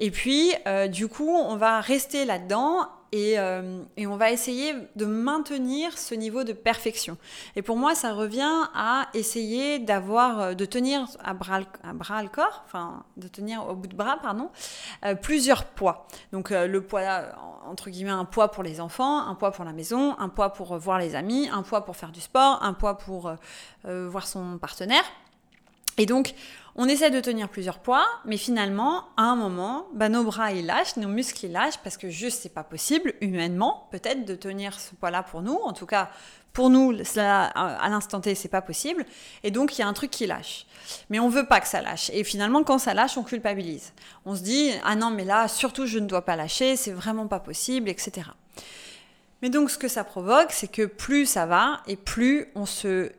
Et 0.01 0.11
puis, 0.11 0.53
euh, 0.67 0.89
du 0.89 1.09
coup, 1.09 1.31
on 1.31 1.57
va 1.57 1.81
rester 1.81 2.25
là-dedans 2.25 2.89
euh, 3.15 3.83
et, 3.97 4.07
on 4.07 4.17
va 4.17 4.31
essayer 4.31 4.75
de 4.97 5.07
maintenir 5.07 5.97
ce 5.97 6.15
niveau 6.15 6.45
de 6.45 6.53
perfection. 6.53 7.17
Et 7.55 7.63
pour 7.63 7.77
moi, 7.77 7.95
ça 7.95 8.13
revient 8.13 8.65
à 8.75 9.09
essayer 9.15 9.79
d'avoir, 9.79 10.41
euh, 10.41 10.55
de 10.55 10.65
tenir 10.65 11.07
à 11.23 11.35
bras, 11.35 11.61
à 11.83 11.93
bras 11.93 12.23
le 12.23 12.29
corps, 12.29 12.63
enfin, 12.65 13.05
de 13.17 13.29
tenir 13.29 13.67
au 13.69 13.75
bout 13.75 13.87
de 13.87 13.97
bras, 13.97 14.19
pardon, 14.21 14.51
euh, 15.05 15.15
plusieurs 15.15 15.65
poids. 15.65 16.07
Donc 16.33 16.51
le 16.51 16.81
poids, 16.81 17.23
entre 17.67 17.91
guillemets, 17.91 18.11
un 18.11 18.25
poids 18.25 18.51
pour 18.51 18.63
les 18.63 18.81
enfants, 18.81 19.27
un 19.27 19.35
poids 19.35 19.53
pour 19.53 19.65
la 19.65 19.73
maison, 19.73 20.19
un 20.19 20.29
poids 20.29 20.53
pour 20.53 20.77
voir 20.79 20.99
les 20.99 21.15
amis, 21.15 21.49
un 21.53 21.63
poids 21.63 21.85
pour 21.85 21.97
faire 21.97 22.13
du 22.13 22.21
sport, 22.21 22.63
un 22.63 22.73
poids 22.73 22.99
pour 22.99 23.33
voir 23.85 24.27
son 24.27 24.59
partenaire. 24.59 25.05
Et 25.99 26.07
donc, 26.07 26.35
on 26.79 26.89
essaie 26.89 27.11
de 27.11 27.21
tenir 27.21 27.49
plusieurs 27.49 27.79
poids, 27.79 28.07
mais 28.27 28.37
finalement, 28.37 29.05
à 29.17 29.23
un 29.23 29.37
moment, 29.37 29.87
bah, 29.95 30.11
nos 30.11 30.25
bras 30.25 30.53
ils 30.53 30.67
lâchent, 30.67 30.97
nos 30.97 31.09
muscles 31.09 31.47
ils 31.47 31.53
lâchent, 31.53 31.79
parce 31.83 31.97
que 31.97 32.11
juste 32.11 32.43
c'est 32.43 32.53
pas 32.53 32.65
possible, 32.65 33.15
humainement, 33.23 33.89
peut-être, 33.91 34.27
de 34.27 34.35
tenir 34.35 34.79
ce 34.79 34.95
poids-là 34.95 35.23
pour 35.23 35.41
nous. 35.41 35.59
En 35.65 35.73
tout 35.73 35.87
cas, 35.87 36.11
pour 36.53 36.69
nous, 36.69 36.95
à 37.17 37.89
l'instant 37.89 38.21
T, 38.21 38.35
c'est 38.35 38.49
pas 38.49 38.63
possible. 38.63 39.05
Et 39.43 39.51
donc, 39.51 39.77
il 39.77 39.81
y 39.81 39.85
a 39.85 39.89
un 39.89 39.93
truc 39.93 40.11
qui 40.11 40.27
lâche. 40.27 40.67
Mais 41.11 41.19
on 41.19 41.29
veut 41.29 41.47
pas 41.47 41.61
que 41.61 41.69
ça 41.69 41.81
lâche. 41.83 42.11
Et 42.15 42.25
finalement, 42.25 42.63
quand 42.63 42.79
ça 42.79 42.95
lâche, 42.95 43.17
on 43.17 43.25
culpabilise. 43.25 43.93
On 44.25 44.35
se 44.35 44.43
dit, 44.43 44.71
ah 44.85 44.97
non, 44.97 45.11
mais 45.11 45.25
là, 45.25 45.49
surtout, 45.49 45.87
je 45.87 45.99
ne 45.99 46.07
dois 46.07 46.25
pas 46.25 46.37
lâcher, 46.37 46.77
c'est 46.77 46.93
vraiment 46.93 47.27
pas 47.27 47.41
possible, 47.41 47.89
etc. 47.89 48.29
Mais 49.43 49.51
donc, 49.51 49.71
ce 49.71 49.79
que 49.79 49.89
ça 49.89 50.05
provoque, 50.05 50.51
c'est 50.51 50.69
que 50.69 50.87
plus 50.87 51.27
ça 51.27 51.47
va, 51.47 51.81
et 51.87 51.97
plus 51.97 52.49
on 52.55 52.65
se 52.65 53.13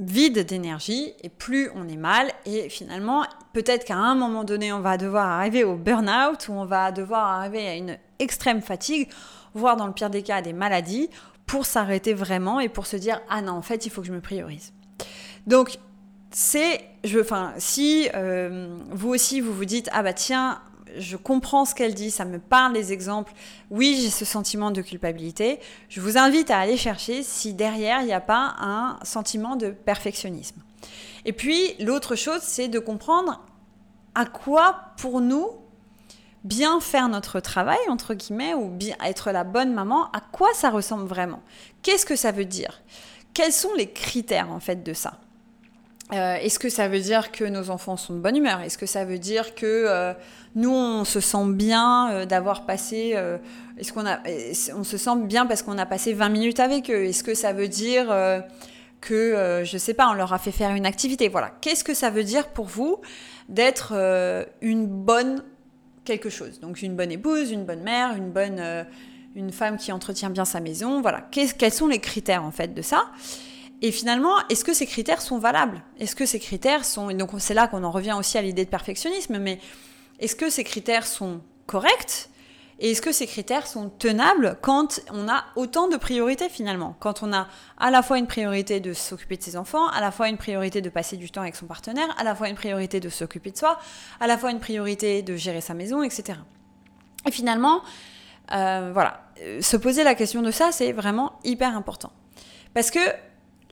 vide 0.00 0.46
d'énergie 0.46 1.12
et 1.22 1.28
plus 1.28 1.70
on 1.74 1.86
est 1.86 1.96
mal 1.96 2.32
et 2.46 2.70
finalement 2.70 3.24
peut-être 3.52 3.84
qu'à 3.84 3.96
un 3.96 4.14
moment 4.14 4.44
donné 4.44 4.72
on 4.72 4.80
va 4.80 4.96
devoir 4.96 5.26
arriver 5.26 5.62
au 5.62 5.76
burn-out 5.76 6.48
ou 6.48 6.52
on 6.52 6.64
va 6.64 6.90
devoir 6.90 7.26
arriver 7.38 7.68
à 7.68 7.76
une 7.76 7.98
extrême 8.18 8.62
fatigue 8.62 9.10
voire 9.54 9.76
dans 9.76 9.86
le 9.86 9.92
pire 9.92 10.08
des 10.08 10.22
cas 10.22 10.36
à 10.36 10.42
des 10.42 10.54
maladies 10.54 11.10
pour 11.46 11.66
s'arrêter 11.66 12.14
vraiment 12.14 12.60
et 12.60 12.70
pour 12.70 12.86
se 12.86 12.96
dire 12.96 13.20
ah 13.28 13.42
non 13.42 13.52
en 13.52 13.62
fait 13.62 13.84
il 13.84 13.90
faut 13.90 14.00
que 14.00 14.06
je 14.06 14.12
me 14.12 14.22
priorise 14.22 14.72
donc 15.46 15.78
c'est 16.30 16.80
je 17.04 17.20
enfin 17.20 17.52
si 17.58 18.08
euh, 18.14 18.78
vous 18.90 19.10
aussi 19.10 19.42
vous 19.42 19.52
vous 19.52 19.66
dites 19.66 19.90
ah 19.92 20.02
bah 20.02 20.14
tiens 20.14 20.62
je 20.96 21.16
comprends 21.16 21.64
ce 21.64 21.74
qu'elle 21.74 21.94
dit, 21.94 22.10
ça 22.10 22.24
me 22.24 22.38
parle 22.38 22.72
des 22.72 22.92
exemples. 22.92 23.32
Oui, 23.70 23.98
j'ai 24.00 24.10
ce 24.10 24.24
sentiment 24.24 24.70
de 24.70 24.82
culpabilité. 24.82 25.60
Je 25.88 26.00
vous 26.00 26.18
invite 26.18 26.50
à 26.50 26.58
aller 26.58 26.76
chercher 26.76 27.22
si 27.22 27.54
derrière, 27.54 28.00
il 28.00 28.06
n'y 28.06 28.12
a 28.12 28.20
pas 28.20 28.54
un 28.58 28.98
sentiment 29.02 29.56
de 29.56 29.70
perfectionnisme. 29.70 30.62
Et 31.24 31.32
puis, 31.32 31.74
l'autre 31.80 32.14
chose, 32.16 32.40
c'est 32.42 32.68
de 32.68 32.78
comprendre 32.78 33.44
à 34.14 34.24
quoi, 34.24 34.92
pour 34.96 35.20
nous, 35.20 35.48
bien 36.44 36.80
faire 36.80 37.08
notre 37.08 37.40
travail, 37.40 37.78
entre 37.88 38.14
guillemets, 38.14 38.54
ou 38.54 38.68
bien 38.68 38.96
être 39.04 39.30
la 39.30 39.44
bonne 39.44 39.72
maman, 39.72 40.10
à 40.12 40.20
quoi 40.20 40.48
ça 40.54 40.70
ressemble 40.70 41.06
vraiment? 41.06 41.42
Qu'est-ce 41.82 42.06
que 42.06 42.16
ça 42.16 42.32
veut 42.32 42.44
dire? 42.44 42.82
Quels 43.34 43.52
sont 43.52 43.74
les 43.74 43.90
critères, 43.90 44.50
en 44.50 44.60
fait, 44.60 44.82
de 44.82 44.92
ça? 44.92 45.20
Euh, 46.12 46.36
Est-ce 46.36 46.58
que 46.58 46.68
ça 46.68 46.88
veut 46.88 47.00
dire 47.00 47.30
que 47.32 47.44
nos 47.44 47.70
enfants 47.70 47.96
sont 47.96 48.14
de 48.14 48.18
bonne 48.18 48.36
humeur? 48.36 48.60
Est-ce 48.60 48.78
que 48.78 48.86
ça 48.86 49.04
veut 49.04 49.18
dire 49.18 49.54
que 49.54 49.66
euh, 49.66 50.12
nous, 50.54 50.72
on 50.74 51.04
se 51.04 51.20
sent 51.20 51.46
bien 51.48 52.10
euh, 52.10 52.26
d'avoir 52.26 52.66
passé... 52.66 53.16
On 54.76 54.84
se 54.84 54.98
sent 54.98 55.16
bien 55.22 55.46
parce 55.46 55.62
qu'on 55.62 55.78
a 55.78 55.86
passé 55.86 56.12
20 56.12 56.28
minutes 56.28 56.60
avec 56.60 56.90
eux? 56.90 57.04
Est-ce 57.04 57.24
que 57.24 57.34
ça 57.34 57.52
veut 57.52 57.68
dire 57.68 58.14
que, 59.00 59.62
je 59.64 59.78
sais 59.78 59.94
pas, 59.94 60.10
on 60.10 60.14
leur 60.14 60.32
a 60.32 60.38
fait 60.38 60.52
faire 60.52 60.74
une 60.74 60.86
activité? 60.86 61.28
Voilà. 61.28 61.50
Qu'est-ce 61.60 61.84
que 61.84 61.94
ça 61.94 62.10
veut 62.10 62.24
dire 62.24 62.48
pour 62.48 62.66
vous 62.66 63.00
d'être 63.48 63.94
une 64.60 64.86
bonne 64.86 65.44
quelque 66.04 66.28
chose? 66.28 66.60
Donc 66.60 66.82
une 66.82 66.94
bonne 66.94 67.10
épouse, 67.10 67.52
une 67.52 67.64
bonne 67.64 67.82
mère, 67.82 68.14
une 68.14 68.30
bonne... 68.30 68.86
femme 69.50 69.78
qui 69.78 69.92
entretient 69.92 70.28
bien 70.28 70.44
sa 70.44 70.60
maison, 70.60 71.00
voilà. 71.00 71.26
quels 71.30 71.72
sont 71.72 71.86
les 71.86 72.00
critères 72.00 72.44
en 72.44 72.50
fait 72.50 72.74
de 72.74 72.82
ça? 72.82 73.04
Et 73.82 73.92
finalement, 73.92 74.34
est-ce 74.48 74.64
que 74.64 74.74
ces 74.74 74.86
critères 74.86 75.22
sont 75.22 75.38
valables? 75.38 75.82
Est-ce 75.98 76.14
que 76.14 76.26
ces 76.26 76.38
critères 76.38 76.84
sont... 76.84 77.08
Et 77.08 77.14
donc 77.14 77.30
c'est 77.38 77.54
là 77.54 77.66
qu'on 77.66 77.82
en 77.82 77.90
revient 77.90 78.14
aussi 78.18 78.36
à 78.36 78.42
l'idée 78.42 78.64
de 78.64 78.70
perfectionnisme, 78.70 79.38
mais 79.38 79.58
est-ce 80.18 80.36
que 80.36 80.50
ces 80.50 80.64
critères 80.64 81.06
sont 81.06 81.40
corrects? 81.66 82.28
Et 82.82 82.92
est-ce 82.92 83.02
que 83.02 83.12
ces 83.12 83.26
critères 83.26 83.66
sont 83.66 83.90
tenables 83.90 84.56
quand 84.62 85.00
on 85.12 85.28
a 85.28 85.44
autant 85.54 85.88
de 85.88 85.96
priorités 85.96 86.48
finalement? 86.48 86.96
Quand 86.98 87.22
on 87.22 87.32
a 87.32 87.46
à 87.78 87.90
la 87.90 88.02
fois 88.02 88.18
une 88.18 88.26
priorité 88.26 88.80
de 88.80 88.94
s'occuper 88.94 89.36
de 89.36 89.42
ses 89.42 89.56
enfants, 89.58 89.86
à 89.88 90.00
la 90.00 90.10
fois 90.10 90.28
une 90.28 90.38
priorité 90.38 90.80
de 90.80 90.88
passer 90.88 91.18
du 91.18 91.30
temps 91.30 91.42
avec 91.42 91.56
son 91.56 91.66
partenaire, 91.66 92.08
à 92.18 92.24
la 92.24 92.34
fois 92.34 92.48
une 92.48 92.54
priorité 92.54 92.98
de 92.98 93.10
s'occuper 93.10 93.50
de 93.50 93.58
soi, 93.58 93.78
à 94.18 94.26
la 94.26 94.38
fois 94.38 94.50
une 94.50 94.60
priorité 94.60 95.20
de 95.22 95.36
gérer 95.36 95.60
sa 95.60 95.74
maison, 95.74 96.02
etc. 96.02 96.38
Et 97.26 97.30
finalement, 97.30 97.82
euh, 98.52 98.90
voilà, 98.94 99.24
euh, 99.42 99.60
se 99.60 99.76
poser 99.76 100.02
la 100.02 100.14
question 100.14 100.40
de 100.40 100.50
ça, 100.50 100.72
c'est 100.72 100.92
vraiment 100.92 101.38
hyper 101.44 101.76
important. 101.76 102.12
Parce 102.72 102.90
que 102.90 103.00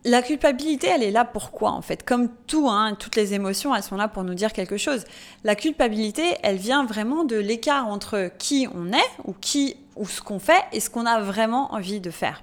la 0.09 0.23
culpabilité, 0.23 0.89
elle 0.89 1.03
est 1.03 1.11
là 1.11 1.25
pourquoi 1.25 1.71
en 1.71 1.83
fait? 1.83 2.05
Comme 2.05 2.29
tout, 2.47 2.69
hein, 2.69 2.97
toutes 2.99 3.17
les 3.17 3.35
émotions, 3.35 3.75
elles 3.75 3.83
sont 3.83 3.97
là 3.97 4.09
pour 4.09 4.25
nous 4.25 4.35
dire 4.35 4.53
quelque 4.53 4.77
chose. 4.77 5.05
La 5.45 5.55
culpabilité, 5.55 6.37
elle 6.43 6.57
vient 6.57 6.85
vraiment 6.85 7.25
de 7.25 7.37
l'écart 7.37 7.87
entre 7.87 8.31
qui 8.39 8.67
on 8.75 8.93
est 8.93 9.11
ou 9.25 9.35
qui 9.39 9.77
ou 9.97 10.07
ce 10.07 10.21
qu'on 10.21 10.39
fait 10.39 10.63
et 10.73 10.81
ce 10.81 10.91
qu'on 10.91 11.07
a 11.07 11.21
vraiment 11.21 11.75
envie 11.75 12.01
de 12.01 12.11
faire. 12.11 12.43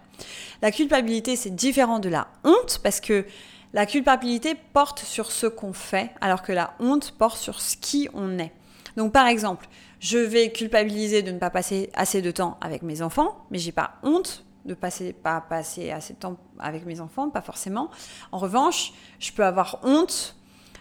La 0.62 0.72
culpabilité, 0.72 1.36
c'est 1.36 1.56
différent 1.56 2.00
de 2.00 2.10
la 2.10 2.28
honte 2.44 2.80
parce 2.84 3.02
que 3.02 3.26
la 3.74 3.86
culpabilité 3.86 4.56
porte 4.74 5.00
sur 5.00 5.32
ce 5.32 5.48
qu'on 5.48 5.74
fait 5.74 6.12
alors 6.22 6.44
que 6.44 6.54
la 6.54 6.76
honte 6.80 7.12
porte 7.18 7.38
sur 7.38 7.62
ce 7.62 7.76
qui 7.76 8.08
on 8.14 8.40
est. 8.40 8.52
Donc 8.96 9.12
par 9.12 9.28
exemple, 9.28 9.68
je 10.00 10.18
vais 10.18 10.52
culpabiliser 10.52 11.24
de 11.24 11.32
ne 11.32 11.40
pas 11.40 11.50
passer 11.50 11.90
assez 11.96 12.22
de 12.22 12.32
temps 12.32 12.58
avec 12.62 12.84
mes 12.84 13.02
enfants, 13.02 13.46
mais 13.52 13.58
j'ai 13.58 13.72
pas 13.72 13.96
honte 14.04 14.45
de 14.66 14.74
passer, 14.74 15.14
pas 15.14 15.42
passer 15.42 15.92
assez 15.92 16.14
de 16.14 16.20
temps 16.20 16.38
avec 16.60 16.86
mes 16.86 17.00
enfants, 17.00 17.30
pas 17.30 17.42
forcément. 17.42 17.90
En 18.32 18.38
revanche, 18.38 18.94
je 19.20 19.32
peux 19.32 19.46
avoir 19.46 19.80
honte 19.84 20.36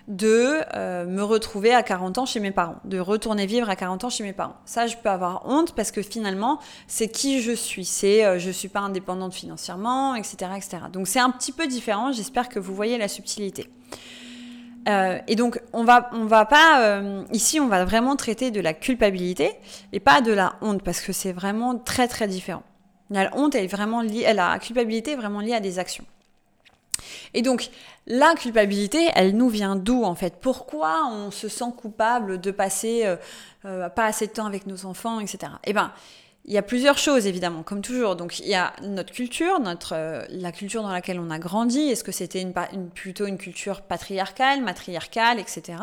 de 0.09 0.61
euh, 0.75 1.07
me 1.07 1.23
retrouver 1.23 1.75
à 1.75 1.83
40 1.83 2.19
ans 2.19 2.27
chez 2.27 2.41
mes 2.41 2.51
parents, 2.51 2.77
de 2.85 2.99
retourner 2.99 3.47
vivre 3.47 3.71
à 3.71 3.77
40 3.77 4.05
ans 4.05 4.11
chez 4.11 4.23
mes 4.23 4.35
parents. 4.35 4.57
Ça, 4.67 4.87
je 4.87 4.97
peux 4.97 5.09
avoir 5.09 5.47
honte 5.47 5.75
parce 5.75 5.91
que 5.91 6.03
finalement, 6.03 6.59
c'est 6.87 7.09
qui 7.09 7.41
je 7.41 7.53
suis. 7.53 7.85
C'est 7.85 8.25
euh, 8.25 8.39
je 8.39 8.51
suis 8.51 8.69
pas 8.69 8.81
indépendante 8.81 9.33
financièrement, 9.33 10.15
etc., 10.15 10.51
etc. 10.57 10.79
Donc 10.93 11.09
c'est 11.09 11.21
un 11.21 11.31
petit 11.31 11.53
peu 11.53 11.67
différent. 11.67 12.13
J'espère 12.13 12.49
que 12.49 12.59
vous 12.59 12.75
voyez 12.75 12.99
la 12.99 13.09
subtilité. 13.09 13.71
Euh, 14.87 15.19
et 15.27 15.37
donc, 15.37 15.63
on 15.73 15.85
va, 15.85 16.11
on 16.13 16.27
va 16.27 16.45
pas, 16.45 17.01
ici, 17.33 17.59
on 17.59 17.69
va 17.69 17.87
vraiment 17.87 18.17
traiter 18.17 18.51
de 18.51 18.61
la 18.61 18.75
culpabilité 18.75 19.53
et 19.95 20.01
pas 20.01 20.21
de 20.21 20.31
la 20.31 20.57
honte 20.61 20.83
parce 20.83 21.01
que 21.01 21.15
c'est 21.15 21.33
vraiment 21.33 21.79
très, 21.79 22.07
très 22.07 22.29
différent. 22.29 22.63
La 23.11 23.31
honte, 23.37 23.55
est 23.55 23.67
vraiment 23.67 24.01
liée, 24.01 24.33
la 24.33 24.59
culpabilité 24.59 25.13
est 25.13 25.17
vraiment 25.17 25.41
liée 25.41 25.55
à 25.55 25.61
des 25.61 25.79
actions. 25.79 26.05
Et 27.35 27.43
donc, 27.43 27.71
la 28.07 28.35
culpabilité, 28.35 29.09
elle 29.15 29.37
nous 29.37 29.49
vient 29.49 29.77
d'où 29.77 30.05
en 30.05 30.15
fait? 30.15 30.35
Pourquoi 30.41 31.07
on 31.11 31.31
se 31.31 31.49
sent 31.49 31.73
coupable 31.77 32.41
de 32.41 32.51
passer 32.51 33.05
euh, 33.05 33.17
euh, 33.65 33.89
pas 33.89 34.07
assez 34.07 34.27
de 34.27 34.33
temps 34.33 34.47
avec 34.47 34.67
nos 34.67 34.87
enfants, 34.87 35.21
etc. 35.21 35.53
Eh 35.65 35.73
ben, 35.73 35.93
il 36.45 36.53
y 36.53 36.59
a 36.59 36.63
plusieurs 36.63 36.99
choses 36.99 37.27
évidemment, 37.27 37.63
comme 37.63 37.81
toujours. 37.81 38.17
Donc, 38.17 38.39
il 38.39 38.47
y 38.47 38.55
a 38.55 38.75
notre 38.83 39.13
culture, 39.13 39.61
notre 39.61 39.95
euh, 39.95 40.23
la 40.29 40.53
culture 40.53 40.83
dans 40.83 40.93
laquelle 40.93 41.19
on 41.19 41.31
a 41.31 41.39
grandi. 41.39 41.81
Est-ce 41.81 42.05
que 42.05 42.13
c'était 42.13 42.47
plutôt 42.95 43.27
une 43.27 43.39
culture 43.39 43.83
patriarcale, 43.83 44.63
matriarcale, 44.63 45.41
etc. 45.41 45.79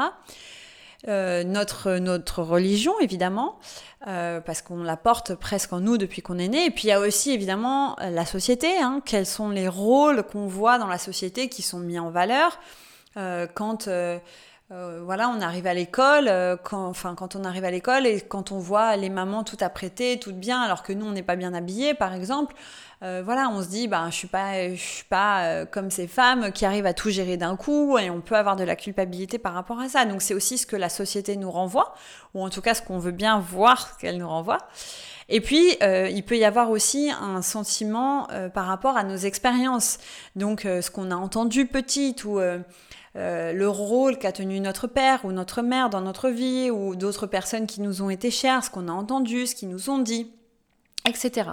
Euh, 1.07 1.43
notre, 1.43 1.93
notre 1.97 2.43
religion, 2.43 2.93
évidemment, 2.99 3.57
euh, 4.05 4.39
parce 4.39 4.61
qu'on 4.61 4.83
la 4.83 4.97
porte 4.97 5.33
presque 5.33 5.73
en 5.73 5.79
nous 5.79 5.97
depuis 5.97 6.21
qu'on 6.21 6.37
est 6.37 6.47
né. 6.47 6.65
Et 6.65 6.71
puis 6.71 6.83
il 6.83 6.87
y 6.89 6.91
a 6.91 6.99
aussi, 6.99 7.31
évidemment, 7.31 7.95
la 7.99 8.25
société. 8.25 8.79
Hein, 8.79 9.01
quels 9.03 9.25
sont 9.25 9.49
les 9.49 9.67
rôles 9.67 10.23
qu'on 10.23 10.45
voit 10.45 10.77
dans 10.77 10.87
la 10.87 10.99
société 10.99 11.49
qui 11.49 11.63
sont 11.63 11.79
mis 11.79 11.99
en 11.99 12.09
valeur 12.09 12.59
euh, 13.17 13.47
quand... 13.53 13.89
voilà, 14.71 15.29
on 15.29 15.41
arrive 15.41 15.67
à 15.67 15.73
l'école, 15.73 16.31
quand, 16.63 16.87
enfin 16.87 17.13
quand 17.15 17.35
on 17.35 17.43
arrive 17.43 17.65
à 17.65 17.71
l'école 17.71 18.07
et 18.07 18.21
quand 18.21 18.51
on 18.51 18.59
voit 18.59 18.95
les 18.95 19.09
mamans 19.09 19.43
tout 19.43 19.57
apprêtées, 19.59 20.17
toutes 20.19 20.37
bien, 20.37 20.61
alors 20.61 20.81
que 20.81 20.93
nous 20.93 21.05
on 21.05 21.11
n'est 21.11 21.23
pas 21.23 21.35
bien 21.35 21.53
habillés, 21.53 21.93
par 21.93 22.13
exemple, 22.13 22.55
euh, 23.03 23.23
voilà, 23.25 23.49
on 23.49 23.63
se 23.63 23.67
dit, 23.67 23.87
bah, 23.87 24.05
je 24.11 24.15
suis 24.15 24.27
pas, 24.27 24.69
je 24.69 24.79
suis 24.79 25.03
pas 25.05 25.45
euh, 25.45 25.65
comme 25.65 25.89
ces 25.89 26.07
femmes 26.07 26.51
qui 26.51 26.65
arrivent 26.65 26.85
à 26.85 26.93
tout 26.93 27.09
gérer 27.09 27.35
d'un 27.35 27.55
coup, 27.55 27.97
et 27.97 28.11
on 28.11 28.21
peut 28.21 28.35
avoir 28.35 28.55
de 28.55 28.63
la 28.63 28.75
culpabilité 28.75 29.39
par 29.39 29.53
rapport 29.53 29.79
à 29.79 29.89
ça. 29.89 30.05
Donc 30.05 30.21
c'est 30.21 30.35
aussi 30.35 30.59
ce 30.59 30.67
que 30.67 30.75
la 30.75 30.89
société 30.89 31.35
nous 31.35 31.49
renvoie, 31.49 31.95
ou 32.35 32.43
en 32.43 32.49
tout 32.49 32.61
cas 32.61 32.75
ce 32.75 32.83
qu'on 32.83 32.99
veut 32.99 33.11
bien 33.11 33.39
voir 33.39 33.97
qu'elle 33.97 34.17
nous 34.17 34.29
renvoie. 34.29 34.59
Et 35.29 35.41
puis, 35.41 35.77
euh, 35.81 36.09
il 36.09 36.23
peut 36.23 36.37
y 36.37 36.45
avoir 36.45 36.69
aussi 36.69 37.09
un 37.09 37.41
sentiment 37.41 38.27
par 38.53 38.65
rapport 38.65 38.97
à 38.97 39.03
nos 39.03 39.15
expériences. 39.15 39.97
Donc, 40.35 40.61
ce 40.63 40.91
qu'on 40.91 41.09
a 41.09 41.15
entendu 41.15 41.65
petite 41.67 42.25
ou 42.25 42.39
le 43.15 43.65
rôle 43.67 44.17
qu'a 44.17 44.31
tenu 44.31 44.59
notre 44.59 44.87
père 44.87 45.25
ou 45.25 45.31
notre 45.31 45.61
mère 45.61 45.89
dans 45.89 46.01
notre 46.01 46.29
vie 46.29 46.69
ou 46.71 46.95
d'autres 46.95 47.27
personnes 47.27 47.67
qui 47.67 47.81
nous 47.81 48.01
ont 48.01 48.09
été 48.09 48.31
chères, 48.31 48.63
ce 48.63 48.69
qu'on 48.69 48.87
a 48.87 48.91
entendu, 48.93 49.47
ce 49.47 49.55
qu'ils 49.55 49.69
nous 49.69 49.89
ont 49.89 49.99
dit, 49.99 50.31
etc. 51.05 51.51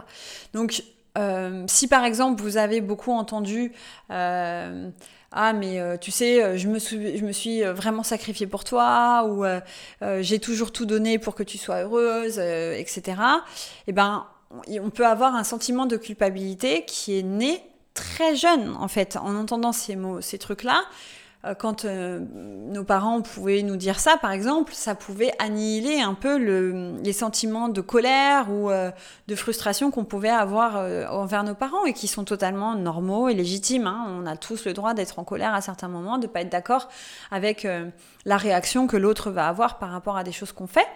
Donc, 0.53 0.83
euh, 1.19 1.65
si 1.67 1.89
par 1.89 2.05
exemple 2.05 2.41
vous 2.43 2.59
avez 2.59 2.81
beaucoup 2.81 3.13
entendu 3.13 3.73
euh, 4.11 4.91
ah 5.33 5.53
mais 5.53 5.81
euh, 5.81 5.97
tu 5.97 6.11
sais 6.13 6.57
je 6.57 6.69
me 6.69 6.79
je 6.79 7.25
me 7.25 7.33
suis 7.33 7.63
vraiment 7.63 8.03
sacrifiée 8.03 8.47
pour 8.47 8.63
toi 8.63 9.27
ou 9.29 9.45
j'ai 10.21 10.39
toujours 10.39 10.71
tout 10.71 10.87
donné 10.87 11.19
pour 11.19 11.35
que 11.35 11.43
tu 11.43 11.59
sois 11.59 11.83
heureuse 11.83 12.39
etc 12.39 13.21
eh 13.87 13.93
ben 13.93 14.27
on 14.81 14.91
peut 14.91 15.07
avoir 15.07 15.35
un 15.35 15.45
sentiment 15.45 15.87
de 15.87 15.97
culpabilité 15.97 16.85
qui 16.85 17.19
est 17.19 17.25
né 17.25 17.63
très 17.95 18.37
jeune 18.37 18.77
en 18.79 18.89
fait 18.89 19.17
en 19.17 19.35
entendant 19.35 19.73
ces 19.73 19.97
mots 19.97 20.21
ces 20.21 20.39
trucs 20.39 20.63
là 20.63 20.83
euh, 20.83 21.28
quand 21.57 21.85
euh, 21.85 22.19
nos 22.33 22.83
parents 22.83 23.23
pouvaient 23.23 23.63
nous 23.63 23.77
dire 23.77 24.01
ça, 24.01 24.17
par 24.17 24.33
exemple, 24.33 24.73
ça 24.75 24.97
pouvait 24.97 25.31
annihiler 25.39 26.01
un 26.01 26.15
peu 26.15 26.37
les 26.37 27.13
sentiments 27.13 27.69
de 27.69 27.81
colère 27.81 28.51
ou 28.51 28.71
euh, 28.71 28.91
de 29.29 29.35
frustration 29.37 29.93
qu'on 29.93 30.05
pouvait 30.05 30.29
avoir 30.29 30.77
envers 31.13 31.45
nos 31.45 31.55
parents 31.55 31.85
et 31.85 31.93
qui 31.93 32.09
sont 32.09 32.25
totalement 32.25 32.75
normaux 32.75 33.29
et 33.29 33.35
légitimes. 33.35 33.87
Hein. 33.87 34.07
On 34.09 34.27
a 34.27 34.37
tous 34.37 34.65
le 34.65 34.73
droit 34.73 34.95
d'être 34.95 35.21
en 35.21 35.25
colère 35.25 35.55
à 35.55 35.61
certains 35.61 35.89
moments, 35.89 36.19
de 36.19 36.27
ne 36.27 36.33
pas 36.33 36.41
être 36.41 36.51
d'accord 36.51 36.89
avec 37.31 37.67
la 38.25 38.37
réaction 38.37 38.89
que 38.89 38.97
l'autre 38.97 39.31
va 39.31 39.47
avoir 39.47 39.79
par 39.79 39.91
rapport 39.91 40.17
à 40.17 40.25
des 40.25 40.33
choses 40.33 40.51
qu'on 40.51 40.67
fait. 40.67 40.89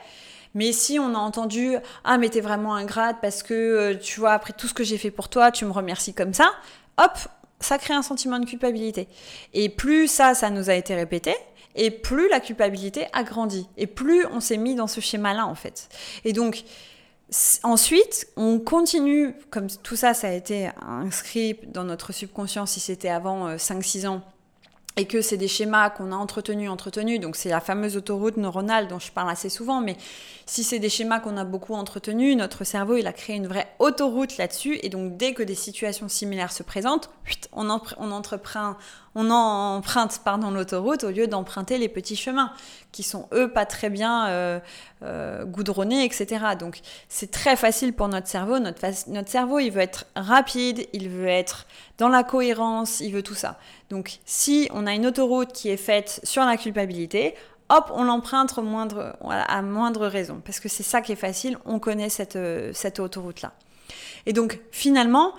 Mais 0.55 0.73
si 0.73 0.99
on 0.99 1.15
a 1.15 1.19
entendu 1.19 1.77
ah 2.05 2.19
mais 2.19 2.29
t'es 2.29 2.41
vraiment 2.41 2.75
ingrate 2.75 3.17
parce 3.23 3.43
que 3.43 3.95
tu 3.95 4.21
vois 4.21 4.33
après 4.33 4.53
tout 4.53 4.67
ce 4.67 4.75
que 4.75 4.85
j'ai 4.85 4.99
fait 4.99 5.11
pour 5.13 5.29
toi, 5.29 5.53
tu 5.53 5.65
me 5.65 5.73
remercies 5.73 6.15
comme 6.15 6.35
ça, 6.35 6.51
hop, 6.99 7.17
ça 7.63 7.79
crée 7.79 7.95
un 7.95 8.03
sentiment 8.03 8.39
de 8.39 8.47
culpabilité. 8.47 9.09
Et 9.55 9.69
plus 9.69 10.09
ça, 10.09 10.35
ça 10.35 10.51
nous 10.51 10.71
a 10.71 10.75
été 10.75 10.95
répété, 10.95 11.35
et 11.75 11.91
plus 11.91 12.29
la 12.29 12.41
culpabilité 12.41 13.07
a 13.13 13.23
grandi, 13.23 13.67
et 13.77 13.87
plus 13.87 14.27
on 14.27 14.41
s'est 14.41 14.59
mis 14.59 14.75
dans 14.75 14.87
ce 14.87 15.01
schéma-là, 15.01 15.47
en 15.47 15.55
fait. 15.55 15.89
Et 16.25 16.33
donc, 16.33 16.65
ensuite, 17.63 18.29
on 18.37 18.59
continue, 18.59 19.35
comme 19.51 19.69
tout 19.83 19.97
ça, 19.97 20.15
ça 20.15 20.29
a 20.29 20.33
été 20.33 20.71
inscrit 20.83 21.59
dans 21.69 21.85
notre 21.85 22.13
subconscient 22.13 22.67
si 22.67 22.81
c'était 22.81 23.09
avant 23.09 23.57
5-6 23.57 24.05
euh, 24.05 24.09
ans, 24.09 24.23
et 24.97 25.07
que 25.07 25.23
c'est 25.23 25.37
des 25.37 25.49
schémas 25.49 25.91
qu'on 25.91 26.13
a 26.13 26.17
entretenus, 26.17 26.69
entretenus, 26.69 27.19
donc 27.19 27.37
c'est 27.37 27.49
la 27.49 27.61
fameuse 27.61 27.97
autoroute 27.97 28.37
neuronale 28.37 28.89
dont 28.89 28.99
je 28.99 29.11
parle 29.11 29.31
assez 29.31 29.49
souvent, 29.49 29.81
mais 29.81 29.97
si 30.45 30.63
c'est 30.65 30.79
des 30.79 30.91
schémas 30.91 31.21
qu'on 31.21 31.37
a 31.37 31.45
beaucoup 31.45 31.75
entretenus, 31.75 32.37
notre 32.37 32.65
cerveau, 32.65 32.97
il 32.97 33.07
a 33.07 33.13
créé 33.13 33.37
une 33.37 33.47
vraie 33.47 33.69
autoroute 33.79 34.37
là-dessus, 34.37 34.79
et 34.83 34.91
donc 34.91 35.17
dès 35.17 35.33
que 35.33 35.43
des 35.43 35.55
situations 35.55 36.09
similaires 36.09 36.53
se 36.53 36.63
présentent, 36.63 37.11
on, 37.53 37.69
on 37.69 38.11
entreprend 38.11 38.77
on 39.15 39.31
emprunte 39.31 40.21
pardon 40.25 40.51
l'autoroute 40.51 41.05
au 41.05 41.11
lieu 41.11 41.27
d'emprunter 41.27 41.79
les 41.79 41.89
petits 41.89 42.17
chemins 42.17 42.53
qui 42.93 43.03
sont 43.03 43.29
eux 43.33 43.51
pas 43.51 43.67
très 43.67 43.91
bien 43.91 44.29
euh, 44.29 44.61
euh, 45.03 45.45
goudronnés, 45.45 46.05
etc. 46.05 46.45
Donc 46.59 46.81
c'est 47.09 47.31
très 47.31 47.57
facile 47.57 47.93
pour 47.93 48.09
notre 48.09 48.29
cerveau. 48.29 48.59
Notre, 48.59 48.81
notre 49.09 49.29
cerveau, 49.29 49.59
il 49.59 49.71
veut 49.71 49.81
être 49.81 50.07
rapide, 50.17 50.87
il 50.93 51.09
veut 51.09 51.29
être 51.29 51.67
dans 51.99 52.09
la 52.09 52.23
cohérence, 52.23 53.01
il 53.01 53.13
veut 53.13 53.23
tout 53.23 53.35
ça. 53.35 53.59
Donc 53.91 54.19
si 54.25 54.69
on 54.73 54.87
a 54.87 54.93
une 54.93 55.07
autoroute 55.07 55.53
qui 55.53 55.69
est 55.69 55.77
faite 55.77 56.21
sur 56.23 56.45
la 56.45 56.57
culpabilité, 56.57 57.35
hop, 57.69 57.91
on 57.95 58.05
l'emprunte 58.05 58.55
à 58.59 59.63
moindre 59.63 60.07
raison, 60.07 60.41
parce 60.45 60.61
que 60.61 60.69
c'est 60.69 60.83
ça 60.83 61.01
qui 61.01 61.13
est 61.13 61.17
facile, 61.17 61.57
on 61.65 61.79
connaît 61.79 62.11
cette, 62.11 62.37
euh, 62.37 62.71
cette 62.75 63.01
autoroute-là. 63.01 63.53
Et 64.27 64.33
donc 64.33 64.61
finalement, 64.71 65.35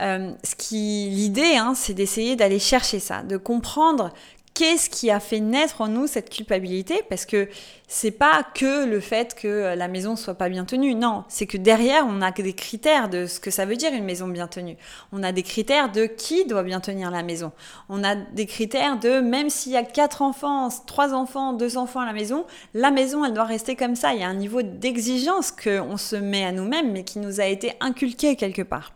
euh, 0.00 0.32
ce 0.42 0.54
qui 0.56 1.08
l'idée, 1.10 1.56
hein, 1.56 1.74
c'est 1.74 1.94
d'essayer 1.94 2.36
d'aller 2.36 2.58
chercher 2.58 2.98
ça, 2.98 3.22
de 3.22 3.36
comprendre 3.36 4.12
qu'est-ce 4.54 4.88
qui 4.88 5.10
a 5.10 5.20
fait 5.20 5.40
naître 5.40 5.80
en 5.80 5.88
nous 5.88 6.06
cette 6.06 6.30
culpabilité 6.30 7.02
Parce 7.08 7.26
que 7.26 7.48
c'est 7.88 8.12
pas 8.12 8.44
que 8.54 8.86
le 8.86 9.00
fait 9.00 9.34
que 9.34 9.74
la 9.76 9.88
maison 9.88 10.16
soit 10.16 10.34
pas 10.34 10.48
bien 10.48 10.64
tenue, 10.64 10.94
non, 10.94 11.24
c'est 11.28 11.46
que 11.46 11.56
derrière 11.56 12.06
on 12.08 12.22
a 12.22 12.30
des 12.30 12.52
critères 12.52 13.08
de 13.08 13.26
ce 13.26 13.40
que 13.40 13.50
ça 13.50 13.66
veut 13.66 13.76
dire 13.76 13.92
une 13.92 14.04
maison 14.04 14.28
bien 14.28 14.46
tenue. 14.46 14.76
On 15.12 15.22
a 15.22 15.32
des 15.32 15.42
critères 15.42 15.90
de 15.90 16.06
qui 16.06 16.44
doit 16.46 16.62
bien 16.62 16.80
tenir 16.80 17.10
la 17.10 17.22
maison. 17.22 17.52
On 17.88 18.04
a 18.04 18.14
des 18.14 18.46
critères 18.46 18.98
de 18.98 19.20
même 19.20 19.50
s'il 19.50 19.72
y 19.72 19.76
a 19.76 19.82
quatre 19.82 20.22
enfants, 20.22 20.68
trois 20.86 21.14
enfants, 21.14 21.52
deux 21.52 21.76
enfants 21.76 22.00
à 22.00 22.06
la 22.06 22.12
maison, 22.12 22.46
la 22.74 22.90
maison 22.90 23.24
elle 23.24 23.34
doit 23.34 23.44
rester 23.44 23.74
comme 23.74 23.96
ça. 23.96 24.14
Il 24.14 24.20
y 24.20 24.24
a 24.24 24.28
un 24.28 24.34
niveau 24.34 24.62
d'exigence 24.62 25.50
qu'on 25.50 25.96
se 25.96 26.16
met 26.16 26.44
à 26.44 26.52
nous-mêmes, 26.52 26.92
mais 26.92 27.04
qui 27.04 27.18
nous 27.18 27.40
a 27.40 27.46
été 27.46 27.74
inculqué 27.80 28.36
quelque 28.36 28.62
part. 28.62 28.92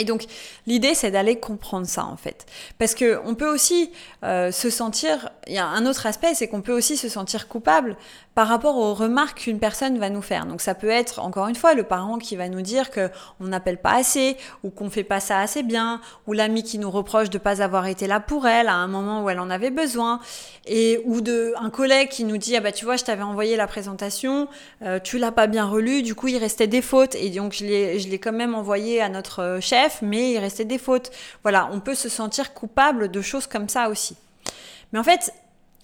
Et 0.00 0.04
donc 0.04 0.24
l'idée 0.66 0.94
c'est 0.94 1.10
d'aller 1.10 1.38
comprendre 1.38 1.86
ça 1.86 2.06
en 2.06 2.16
fait, 2.16 2.46
parce 2.78 2.94
que 2.94 3.20
on 3.26 3.34
peut 3.34 3.48
aussi 3.48 3.90
euh, 4.24 4.50
se 4.50 4.70
sentir, 4.70 5.28
il 5.46 5.52
y 5.52 5.58
a 5.58 5.66
un 5.66 5.84
autre 5.84 6.06
aspect, 6.06 6.34
c'est 6.34 6.48
qu'on 6.48 6.62
peut 6.62 6.72
aussi 6.72 6.96
se 6.96 7.10
sentir 7.10 7.48
coupable 7.48 7.96
par 8.34 8.46
rapport 8.46 8.76
aux 8.76 8.94
remarques 8.94 9.40
qu'une 9.40 9.58
personne 9.58 9.98
va 9.98 10.08
nous 10.08 10.22
faire. 10.22 10.46
Donc 10.46 10.60
ça 10.60 10.74
peut 10.74 10.88
être 10.88 11.18
encore 11.18 11.48
une 11.48 11.56
fois 11.56 11.74
le 11.74 11.82
parent 11.82 12.18
qui 12.18 12.36
va 12.36 12.48
nous 12.48 12.62
dire 12.62 12.90
que 12.90 13.10
on 13.40 13.46
n'appelle 13.46 13.78
pas 13.78 13.94
assez 13.94 14.36
ou 14.62 14.70
qu'on 14.70 14.88
fait 14.88 15.04
pas 15.04 15.20
ça 15.20 15.38
assez 15.38 15.62
bien, 15.62 16.00
ou 16.26 16.32
l'ami 16.32 16.62
qui 16.62 16.78
nous 16.78 16.90
reproche 16.90 17.30
de 17.30 17.38
pas 17.38 17.62
avoir 17.62 17.86
été 17.86 18.06
là 18.06 18.20
pour 18.20 18.46
elle 18.46 18.68
à 18.68 18.74
un 18.74 18.86
moment 18.86 19.24
où 19.24 19.30
elle 19.30 19.40
en 19.40 19.50
avait 19.50 19.70
besoin, 19.70 20.20
et 20.66 21.00
ou 21.04 21.20
de 21.20 21.52
un 21.58 21.70
collègue 21.70 22.08
qui 22.08 22.24
nous 22.24 22.38
dit 22.38 22.56
ah 22.56 22.60
bah 22.60 22.72
tu 22.72 22.84
vois 22.84 22.96
je 22.96 23.04
t'avais 23.04 23.22
envoyé 23.22 23.56
la 23.56 23.66
présentation, 23.66 24.48
euh, 24.82 25.00
tu 25.00 25.18
l'as 25.18 25.32
pas 25.32 25.46
bien 25.46 25.66
relu, 25.66 26.02
du 26.02 26.14
coup 26.14 26.28
il 26.28 26.38
restait 26.38 26.66
des 26.68 26.82
fautes 26.82 27.16
et 27.16 27.30
donc 27.30 27.52
je 27.52 27.64
l'ai 27.64 27.98
je 27.98 28.08
l'ai 28.08 28.18
quand 28.18 28.32
même 28.32 28.54
envoyé 28.54 29.00
à 29.00 29.08
notre 29.08 29.42
euh, 29.42 29.60
chef 29.60 30.00
mais 30.02 30.32
il 30.32 30.38
restait 30.38 30.64
des 30.64 30.78
fautes. 30.78 31.10
Voilà, 31.42 31.68
on 31.72 31.80
peut 31.80 31.94
se 31.94 32.08
sentir 32.08 32.54
coupable 32.54 33.10
de 33.10 33.20
choses 33.20 33.46
comme 33.46 33.68
ça 33.68 33.88
aussi. 33.88 34.16
Mais 34.92 34.98
en 34.98 35.04
fait, 35.04 35.32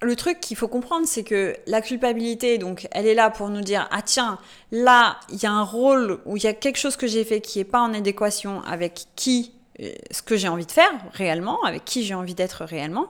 le 0.02 0.14
truc 0.14 0.40
qu'il 0.40 0.56
faut 0.56 0.68
comprendre, 0.68 1.06
c'est 1.06 1.24
que 1.24 1.56
la 1.66 1.80
culpabilité, 1.80 2.58
donc, 2.58 2.86
elle 2.90 3.06
est 3.06 3.14
là 3.14 3.30
pour 3.30 3.48
nous 3.48 3.62
dire 3.62 3.88
ah 3.90 4.02
tiens, 4.02 4.38
là, 4.70 5.18
il 5.30 5.42
y 5.42 5.46
a 5.46 5.52
un 5.52 5.62
rôle 5.62 6.20
où 6.26 6.36
il 6.36 6.42
y 6.42 6.46
a 6.46 6.52
quelque 6.52 6.76
chose 6.76 6.96
que 6.96 7.06
j'ai 7.06 7.24
fait 7.24 7.40
qui 7.40 7.58
n'est 7.58 7.64
pas 7.64 7.80
en 7.80 7.94
adéquation 7.94 8.62
avec 8.64 9.06
qui, 9.16 9.52
euh, 9.80 9.90
ce 10.10 10.22
que 10.22 10.36
j'ai 10.36 10.48
envie 10.48 10.66
de 10.66 10.72
faire 10.72 10.92
réellement, 11.12 11.62
avec 11.64 11.84
qui 11.84 12.04
j'ai 12.04 12.14
envie 12.14 12.34
d'être 12.34 12.64
réellement. 12.64 13.08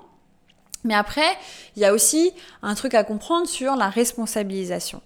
Mais 0.84 0.94
après, 0.94 1.36
il 1.74 1.82
y 1.82 1.84
a 1.84 1.92
aussi 1.92 2.32
un 2.62 2.74
truc 2.74 2.94
à 2.94 3.02
comprendre 3.02 3.48
sur 3.48 3.74
la 3.74 3.88
responsabilisation 3.88 5.02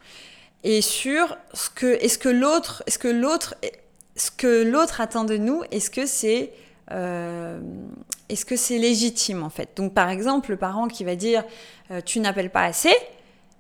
et 0.62 0.82
sur 0.82 1.38
ce 1.54 1.70
que 1.70 1.87
est-ce 1.87 2.18
que 2.18 2.28
l'autre, 2.28 2.82
est-ce 2.87 2.99
que 2.99 3.08
l'autre 3.08 3.54
ce 4.16 4.30
que 4.30 4.62
l'autre 4.62 5.00
attend 5.00 5.25
de 5.25 5.38
nous, 5.38 5.62
est-ce 5.70 5.90
que 5.90 6.04
c'est 6.04 6.52
euh, 6.90 7.58
est-ce 8.30 8.44
que 8.44 8.56
c'est 8.56 8.78
légitime 8.78 9.42
en 9.42 9.50
fait? 9.50 9.70
Donc 9.76 9.92
par 9.92 10.08
exemple, 10.08 10.50
le 10.50 10.56
parent 10.56 10.88
qui 10.88 11.04
va 11.04 11.16
dire 11.16 11.44
euh, 11.90 12.00
tu 12.04 12.20
n'appelles 12.20 12.50
pas 12.50 12.62
assez, 12.62 12.94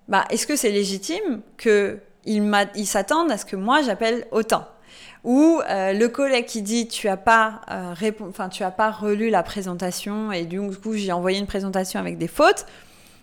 bah 0.08 0.24
est-ce 0.30 0.46
que 0.46 0.56
c'est 0.56 0.70
légitime 0.70 1.40
que 1.56 1.98
il 2.24 2.54
à 2.54 3.38
ce 3.38 3.44
que 3.44 3.56
moi 3.56 3.82
j'appelle 3.82 4.26
autant? 4.30 4.66
Ou 5.24 5.60
euh, 5.68 5.92
le 5.92 6.08
collègue 6.08 6.46
qui 6.46 6.62
dit 6.62 6.88
tu 6.88 7.08
as 7.08 7.16
pas 7.16 7.60
enfin 8.20 8.48
tu 8.48 8.62
as 8.62 8.70
pas 8.70 8.90
relu 8.90 9.28
la 9.28 9.42
présentation 9.42 10.32
et 10.32 10.44
du 10.44 10.60
coup 10.60 10.94
j'ai 10.94 11.12
envoyé 11.12 11.38
une 11.38 11.46
présentation 11.46 11.98
avec 12.00 12.16
des 12.18 12.28
fautes. 12.28 12.66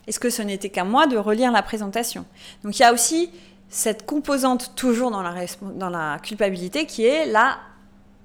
Est-ce 0.07 0.19
que 0.19 0.29
ce 0.29 0.41
n'était 0.41 0.69
qu'à 0.69 0.83
moi 0.83 1.07
de 1.07 1.17
relire 1.17 1.51
la 1.51 1.61
présentation? 1.61 2.25
Donc 2.63 2.77
il 2.77 2.81
y 2.81 2.85
a 2.85 2.93
aussi 2.93 3.31
cette 3.69 4.05
composante 4.05 4.73
toujours 4.75 5.11
dans 5.11 5.89
la, 5.89 6.19
culpabilité 6.19 6.85
qui 6.85 7.05
est 7.05 7.25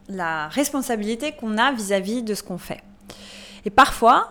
la 0.09 0.49
responsabilité 0.49 1.33
qu'on 1.33 1.59
a 1.59 1.73
vis-à-vis 1.73 2.23
de 2.23 2.35
ce 2.35 2.43
qu'on 2.43 2.59
fait. 2.59 2.83
Et 3.65 3.71
parfois, 3.71 4.31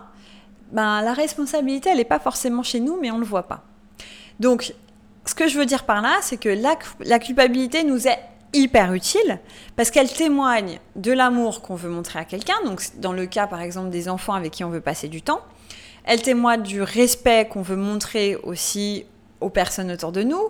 ben, 0.72 1.02
la 1.02 1.13
responsabilité, 1.13 1.89
elle 1.89 1.98
n'est 1.98 2.06
pas 2.06 2.20
forcément 2.20 2.63
chez 2.63 2.80
nous, 2.80 2.98
mais 3.02 3.12
on 3.12 3.15
ne 3.15 3.22
le 3.22 3.26
voit 3.26 3.44
pas. 3.44 3.63
Donc, 4.39 4.74
ce 5.26 5.36
que 5.36 5.48
je 5.48 5.58
veux 5.58 5.65
dire 5.65 5.84
par 5.84 6.02
là, 6.02 6.17
c'est 6.22 6.38
que 6.38 6.50
la, 6.50 7.20
culpabilité 7.20 7.84
nous 7.84 8.08
est 8.08 8.20
hyper 8.54 8.94
utile 8.94 9.39
parce 9.76 9.91
qu'elle 9.91 10.12
témoigne 10.12 10.80
de 10.96 11.12
l'amour 11.12 11.62
qu'on 11.62 11.76
veut 11.76 11.89
montrer 11.89 12.20
à 12.20 12.26
quelqu'un. 12.26 12.56
Donc, 12.65 12.82
dans 12.98 13.13
le 13.13 13.26
cas, 13.26 13.48
par 13.48 13.62
exemple, 13.62 13.89
des 13.89 14.10
enfants 14.10 14.34
avec 14.34 14.52
qui 14.52 14.63
on 14.63 14.70
veut 14.70 14.82
passer 14.82 15.08
du 15.08 15.22
temps, 15.22 15.41
elle 16.04 16.22
témoigne 16.22 16.63
du 16.63 16.82
respect 16.82 17.48
qu'on 17.48 17.62
veut 17.62 17.76
montrer 17.76 18.36
aussi 18.38 19.06
aux 19.39 19.50
personnes 19.50 19.91
autour 19.91 20.12
de 20.12 20.24
nous 20.24 20.50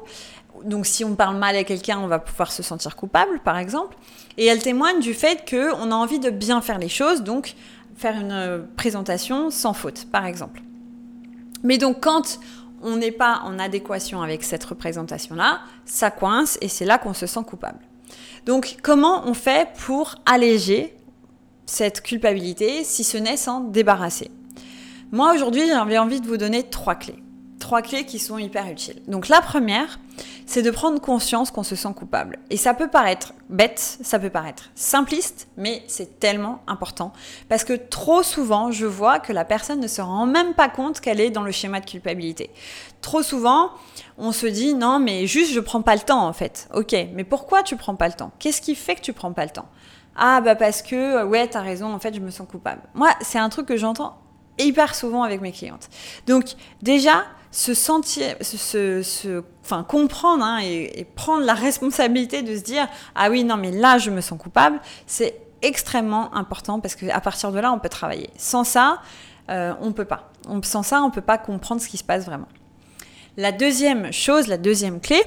donc 0.63 0.85
si 0.85 1.03
on 1.03 1.15
parle 1.15 1.37
mal 1.37 1.55
à 1.55 1.63
quelqu'un, 1.63 1.99
on 1.99 2.07
va 2.07 2.19
pouvoir 2.19 2.51
se 2.51 2.63
sentir 2.63 2.95
coupable, 2.95 3.39
par 3.43 3.57
exemple. 3.57 3.95
Et 4.37 4.45
elle 4.45 4.61
témoigne 4.61 4.99
du 4.99 5.13
fait 5.13 5.49
qu'on 5.49 5.91
a 5.91 5.95
envie 5.95 6.19
de 6.19 6.29
bien 6.29 6.61
faire 6.61 6.77
les 6.77 6.89
choses, 6.89 7.23
donc 7.23 7.55
faire 7.95 8.19
une 8.19 8.31
euh, 8.31 8.59
présentation 8.75 9.49
sans 9.49 9.73
faute, 9.73 10.05
par 10.11 10.25
exemple. 10.25 10.61
Mais 11.63 11.77
donc 11.77 12.01
quand 12.01 12.39
on 12.81 12.95
n'est 12.95 13.11
pas 13.11 13.41
en 13.43 13.59
adéquation 13.59 14.21
avec 14.21 14.43
cette 14.43 14.63
représentation-là, 14.63 15.61
ça 15.85 16.11
coince 16.11 16.57
et 16.61 16.67
c'est 16.67 16.85
là 16.85 16.97
qu'on 16.97 17.13
se 17.13 17.27
sent 17.27 17.43
coupable. 17.45 17.79
Donc 18.45 18.77
comment 18.81 19.23
on 19.27 19.33
fait 19.33 19.69
pour 19.85 20.15
alléger 20.25 20.95
cette 21.65 22.01
culpabilité, 22.01 22.83
si 22.83 23.03
ce 23.03 23.17
n'est 23.17 23.37
s'en 23.37 23.61
débarrasser? 23.61 24.31
Moi 25.11 25.33
aujourd'hui, 25.33 25.67
j'avais 25.67 25.97
envie 25.97 26.21
de 26.21 26.27
vous 26.27 26.37
donner 26.37 26.63
trois 26.63 26.95
clés. 26.95 27.21
Clés 27.79 28.05
qui 28.05 28.19
sont 28.19 28.37
hyper 28.37 28.67
utiles. 28.67 29.01
Donc 29.07 29.29
la 29.29 29.39
première, 29.39 29.99
c'est 30.45 30.61
de 30.61 30.71
prendre 30.71 30.99
conscience 30.99 31.51
qu'on 31.51 31.63
se 31.63 31.77
sent 31.77 31.93
coupable. 31.95 32.39
Et 32.49 32.57
ça 32.57 32.73
peut 32.73 32.89
paraître 32.89 33.33
bête, 33.49 33.99
ça 34.01 34.19
peut 34.19 34.29
paraître 34.29 34.69
simpliste, 34.75 35.47
mais 35.55 35.83
c'est 35.87 36.19
tellement 36.19 36.61
important. 36.67 37.13
Parce 37.47 37.63
que 37.63 37.73
trop 37.73 38.23
souvent, 38.23 38.71
je 38.71 38.85
vois 38.85 39.19
que 39.19 39.31
la 39.31 39.45
personne 39.45 39.79
ne 39.79 39.87
se 39.87 40.01
rend 40.01 40.25
même 40.25 40.53
pas 40.53 40.67
compte 40.67 40.99
qu'elle 40.99 41.21
est 41.21 41.29
dans 41.29 41.43
le 41.43 41.51
schéma 41.51 41.79
de 41.79 41.85
culpabilité. 41.85 42.49
Trop 42.99 43.23
souvent, 43.23 43.69
on 44.17 44.33
se 44.33 44.47
dit 44.47 44.73
non, 44.73 44.99
mais 44.99 45.25
juste 45.25 45.53
je 45.53 45.61
prends 45.61 45.81
pas 45.81 45.95
le 45.95 46.01
temps 46.01 46.27
en 46.27 46.33
fait. 46.33 46.67
Ok, 46.73 46.93
mais 47.13 47.23
pourquoi 47.23 47.63
tu 47.63 47.77
prends 47.77 47.95
pas 47.95 48.07
le 48.07 48.13
temps? 48.13 48.31
Qu'est-ce 48.39 48.61
qui 48.61 48.75
fait 48.75 48.95
que 48.95 49.01
tu 49.01 49.13
prends 49.13 49.31
pas 49.31 49.45
le 49.45 49.51
temps? 49.51 49.69
Ah 50.15 50.41
bah 50.41 50.55
parce 50.55 50.81
que 50.81 51.23
ouais, 51.23 51.47
t'as 51.47 51.61
raison, 51.61 51.93
en 51.93 51.99
fait, 51.99 52.13
je 52.13 52.19
me 52.19 52.31
sens 52.31 52.47
coupable. 52.47 52.81
Moi, 52.93 53.09
c'est 53.21 53.39
un 53.39 53.47
truc 53.47 53.65
que 53.67 53.77
j'entends 53.77 54.17
hyper 54.59 54.93
souvent 54.95 55.23
avec 55.23 55.41
mes 55.41 55.51
clientes. 55.51 55.89
Donc 56.27 56.55
déjà, 56.81 57.23
se 57.51 57.73
sentir, 57.73 58.35
se, 58.41 59.43
enfin, 59.63 59.83
comprendre 59.83 60.43
hein, 60.43 60.59
et, 60.63 61.05
prendre 61.15 61.43
la 61.43 61.53
responsabilité 61.53 62.41
de 62.41 62.55
se 62.55 62.61
dire 62.61 62.87
ah 63.13 63.29
oui 63.29 63.43
non 63.43 63.57
mais 63.57 63.71
là 63.71 63.97
je 63.97 64.09
me 64.09 64.21
sens 64.21 64.39
coupable, 64.39 64.79
c'est 65.05 65.37
extrêmement 65.61 66.33
important 66.33 66.79
parce 66.79 66.95
qu'à 66.95 67.19
partir 67.19 67.51
de 67.51 67.59
là 67.59 67.71
on 67.71 67.79
peut 67.79 67.89
travailler. 67.89 68.29
Sans 68.37 68.63
ça, 68.63 69.01
euh, 69.49 69.73
on 69.81 69.91
peut 69.91 70.05
pas. 70.05 70.31
sans 70.63 70.83
ça, 70.83 71.01
on 71.03 71.11
peut 71.11 71.21
pas 71.21 71.37
comprendre 71.37 71.81
ce 71.81 71.87
qui 71.87 71.97
se 71.97 72.03
passe 72.03 72.25
vraiment. 72.25 72.47
La 73.37 73.51
deuxième 73.51 74.11
chose, 74.11 74.47
la 74.47 74.57
deuxième 74.57 74.99
clé, 74.99 75.21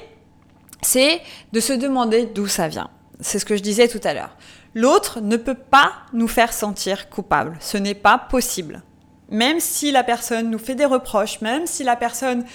c'est 0.81 1.21
de 1.53 1.59
se 1.59 1.73
demander 1.73 2.25
d'où 2.25 2.47
ça 2.47 2.67
vient. 2.67 2.89
C'est 3.19 3.39
ce 3.39 3.45
que 3.45 3.55
je 3.55 3.63
disais 3.63 3.87
tout 3.87 4.01
à 4.03 4.13
l'heure. 4.13 4.35
L'autre 4.73 5.21
ne 5.21 5.37
peut 5.37 5.55
pas 5.55 5.93
nous 6.11 6.27
faire 6.27 6.53
sentir 6.53 7.09
coupable. 7.09 7.57
Ce 7.61 7.77
n'est 7.77 7.95
pas 7.95 8.17
possible. 8.17 8.83
Même 9.29 9.59
si 9.59 9.91
la 9.91 10.03
personne 10.03 10.49
nous 10.49 10.59
fait 10.59 10.75
des 10.75 10.85
reproches, 10.85 11.41
même 11.41 11.65
si 11.67 11.83
la 11.83 11.95
personne 11.95 12.45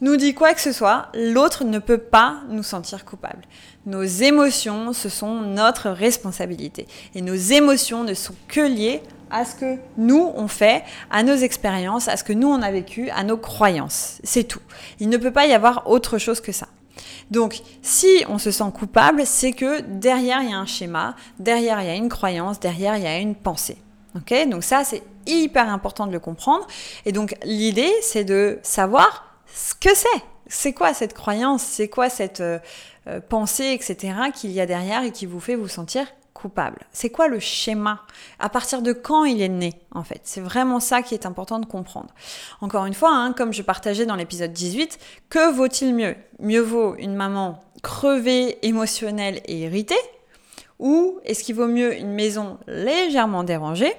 nous 0.00 0.16
dit 0.16 0.34
quoi 0.34 0.52
que 0.52 0.60
ce 0.60 0.72
soit, 0.72 1.08
l'autre 1.14 1.64
ne 1.64 1.78
peut 1.78 1.98
pas 1.98 2.40
nous 2.48 2.62
sentir 2.62 3.04
coupables. 3.04 3.44
Nos 3.86 4.02
émotions, 4.02 4.92
ce 4.92 5.08
sont 5.08 5.40
notre 5.40 5.90
responsabilité. 5.90 6.86
Et 7.14 7.22
nos 7.22 7.34
émotions 7.34 8.04
ne 8.04 8.14
sont 8.14 8.34
que 8.48 8.60
liées 8.60 9.02
à 9.30 9.44
ce 9.44 9.54
que 9.54 9.76
nous 9.96 10.32
on 10.36 10.48
fait, 10.48 10.84
à 11.10 11.22
nos 11.22 11.34
expériences, 11.34 12.08
à 12.08 12.16
ce 12.16 12.24
que 12.24 12.32
nous 12.32 12.48
on 12.48 12.62
a 12.62 12.70
vécu, 12.70 13.10
à 13.10 13.24
nos 13.24 13.36
croyances. 13.36 14.18
C'est 14.22 14.44
tout. 14.44 14.60
Il 15.00 15.08
ne 15.08 15.16
peut 15.16 15.32
pas 15.32 15.46
y 15.46 15.52
avoir 15.52 15.88
autre 15.88 16.18
chose 16.18 16.40
que 16.40 16.52
ça. 16.52 16.68
Donc, 17.30 17.60
si 17.82 18.24
on 18.28 18.38
se 18.38 18.50
sent 18.50 18.70
coupable, 18.72 19.22
c'est 19.26 19.52
que 19.52 19.80
derrière 19.80 20.42
il 20.42 20.50
y 20.50 20.52
a 20.52 20.58
un 20.58 20.66
schéma, 20.66 21.16
derrière 21.40 21.80
il 21.80 21.86
y 21.86 21.90
a 21.90 21.94
une 21.94 22.08
croyance, 22.08 22.60
derrière 22.60 22.96
il 22.96 23.02
y 23.02 23.06
a 23.06 23.18
une 23.18 23.34
pensée. 23.34 23.78
Ok? 24.14 24.32
Donc 24.48 24.62
ça, 24.62 24.84
c'est 24.84 25.02
hyper 25.26 25.68
important 25.68 26.06
de 26.06 26.12
le 26.12 26.20
comprendre. 26.20 26.66
Et 27.04 27.12
donc 27.12 27.34
l'idée, 27.44 27.92
c'est 28.02 28.24
de 28.24 28.58
savoir 28.62 29.40
ce 29.46 29.74
que 29.74 29.94
c'est. 29.94 30.22
C'est 30.48 30.72
quoi 30.72 30.94
cette 30.94 31.14
croyance? 31.14 31.62
C'est 31.62 31.88
quoi 31.88 32.08
cette 32.08 32.40
euh, 32.40 32.58
euh, 33.08 33.20
pensée, 33.20 33.72
etc., 33.72 34.14
qu'il 34.34 34.52
y 34.52 34.60
a 34.60 34.66
derrière 34.66 35.02
et 35.02 35.10
qui 35.10 35.26
vous 35.26 35.40
fait 35.40 35.56
vous 35.56 35.68
sentir 35.68 36.06
coupable? 36.34 36.78
C'est 36.92 37.10
quoi 37.10 37.26
le 37.26 37.40
schéma? 37.40 38.02
À 38.38 38.48
partir 38.48 38.82
de 38.82 38.92
quand 38.92 39.24
il 39.24 39.42
est 39.42 39.48
né, 39.48 39.72
en 39.92 40.04
fait? 40.04 40.20
C'est 40.22 40.40
vraiment 40.40 40.78
ça 40.78 41.02
qui 41.02 41.14
est 41.14 41.26
important 41.26 41.58
de 41.58 41.66
comprendre. 41.66 42.14
Encore 42.60 42.86
une 42.86 42.94
fois, 42.94 43.12
hein, 43.12 43.32
comme 43.32 43.52
je 43.52 43.62
partageais 43.62 44.06
dans 44.06 44.14
l'épisode 44.14 44.52
18, 44.52 44.98
que 45.30 45.52
vaut-il 45.52 45.94
mieux? 45.94 46.14
Mieux 46.38 46.60
vaut 46.60 46.94
une 46.96 47.14
maman 47.14 47.60
crevée, 47.82 48.64
émotionnelle 48.64 49.40
et 49.46 49.58
irritée 49.58 49.94
Ou 50.78 51.18
est-ce 51.24 51.42
qu'il 51.42 51.56
vaut 51.56 51.66
mieux 51.66 51.96
une 51.96 52.12
maison 52.12 52.58
légèrement 52.68 53.42
dérangée 53.42 53.94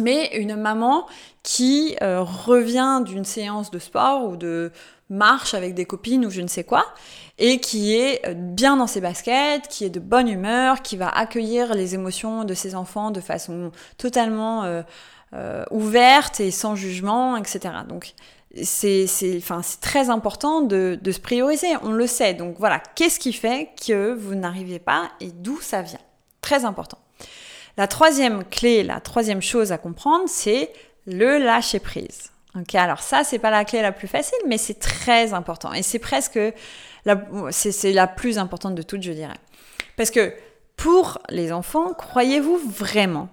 mais 0.00 0.36
une 0.36 0.56
maman 0.56 1.06
qui 1.42 1.96
euh, 2.02 2.22
revient 2.22 3.02
d'une 3.04 3.24
séance 3.24 3.70
de 3.70 3.78
sport 3.78 4.24
ou 4.28 4.36
de 4.36 4.72
marche 5.08 5.54
avec 5.54 5.74
des 5.74 5.84
copines 5.84 6.24
ou 6.24 6.30
je 6.30 6.40
ne 6.40 6.46
sais 6.46 6.64
quoi, 6.64 6.86
et 7.38 7.58
qui 7.60 7.94
est 7.94 8.26
euh, 8.26 8.34
bien 8.34 8.76
dans 8.76 8.86
ses 8.86 9.00
baskets, 9.00 9.68
qui 9.68 9.84
est 9.84 9.90
de 9.90 10.00
bonne 10.00 10.28
humeur, 10.28 10.82
qui 10.82 10.96
va 10.96 11.08
accueillir 11.08 11.74
les 11.74 11.94
émotions 11.94 12.44
de 12.44 12.54
ses 12.54 12.74
enfants 12.74 13.10
de 13.10 13.20
façon 13.20 13.72
totalement 13.98 14.64
euh, 15.34 15.64
ouverte 15.70 16.40
et 16.40 16.50
sans 16.50 16.74
jugement, 16.74 17.36
etc. 17.36 17.74
Donc 17.88 18.14
c'est 18.62 19.06
très 19.80 20.10
important 20.10 20.60
de, 20.60 20.98
de 21.00 21.12
se 21.12 21.20
prioriser, 21.20 21.68
on 21.82 21.92
le 21.92 22.06
sait. 22.06 22.34
Donc 22.34 22.56
voilà, 22.58 22.80
qu'est-ce 22.96 23.18
qui 23.18 23.32
fait 23.32 23.70
que 23.86 24.12
vous 24.12 24.34
n'arrivez 24.34 24.78
pas 24.78 25.10
et 25.20 25.30
d'où 25.30 25.60
ça 25.60 25.82
vient? 25.82 26.00
Très 26.40 26.64
important. 26.64 26.98
La 27.80 27.86
troisième 27.86 28.44
clé, 28.44 28.82
la 28.82 29.00
troisième 29.00 29.40
chose 29.40 29.72
à 29.72 29.78
comprendre, 29.78 30.24
c'est 30.26 30.70
le 31.06 31.38
lâcher 31.38 31.78
prise. 31.78 32.30
Ok, 32.54 32.74
alors 32.74 33.00
ça, 33.00 33.24
c'est 33.24 33.38
pas 33.38 33.48
la 33.48 33.64
clé 33.64 33.80
la 33.80 33.90
plus 33.90 34.06
facile, 34.06 34.36
mais 34.46 34.58
c'est 34.58 34.78
très 34.78 35.32
important. 35.32 35.72
Et 35.72 35.82
c'est 35.82 35.98
presque 35.98 36.38
la, 37.06 37.24
c'est 37.50 37.94
la 37.94 38.06
plus 38.06 38.36
importante 38.36 38.74
de 38.74 38.82
toutes, 38.82 39.02
je 39.02 39.12
dirais. 39.12 39.38
Parce 39.96 40.10
que 40.10 40.34
pour 40.76 41.20
les 41.30 41.52
enfants, 41.52 41.94
croyez-vous 41.94 42.58
vraiment 42.58 43.30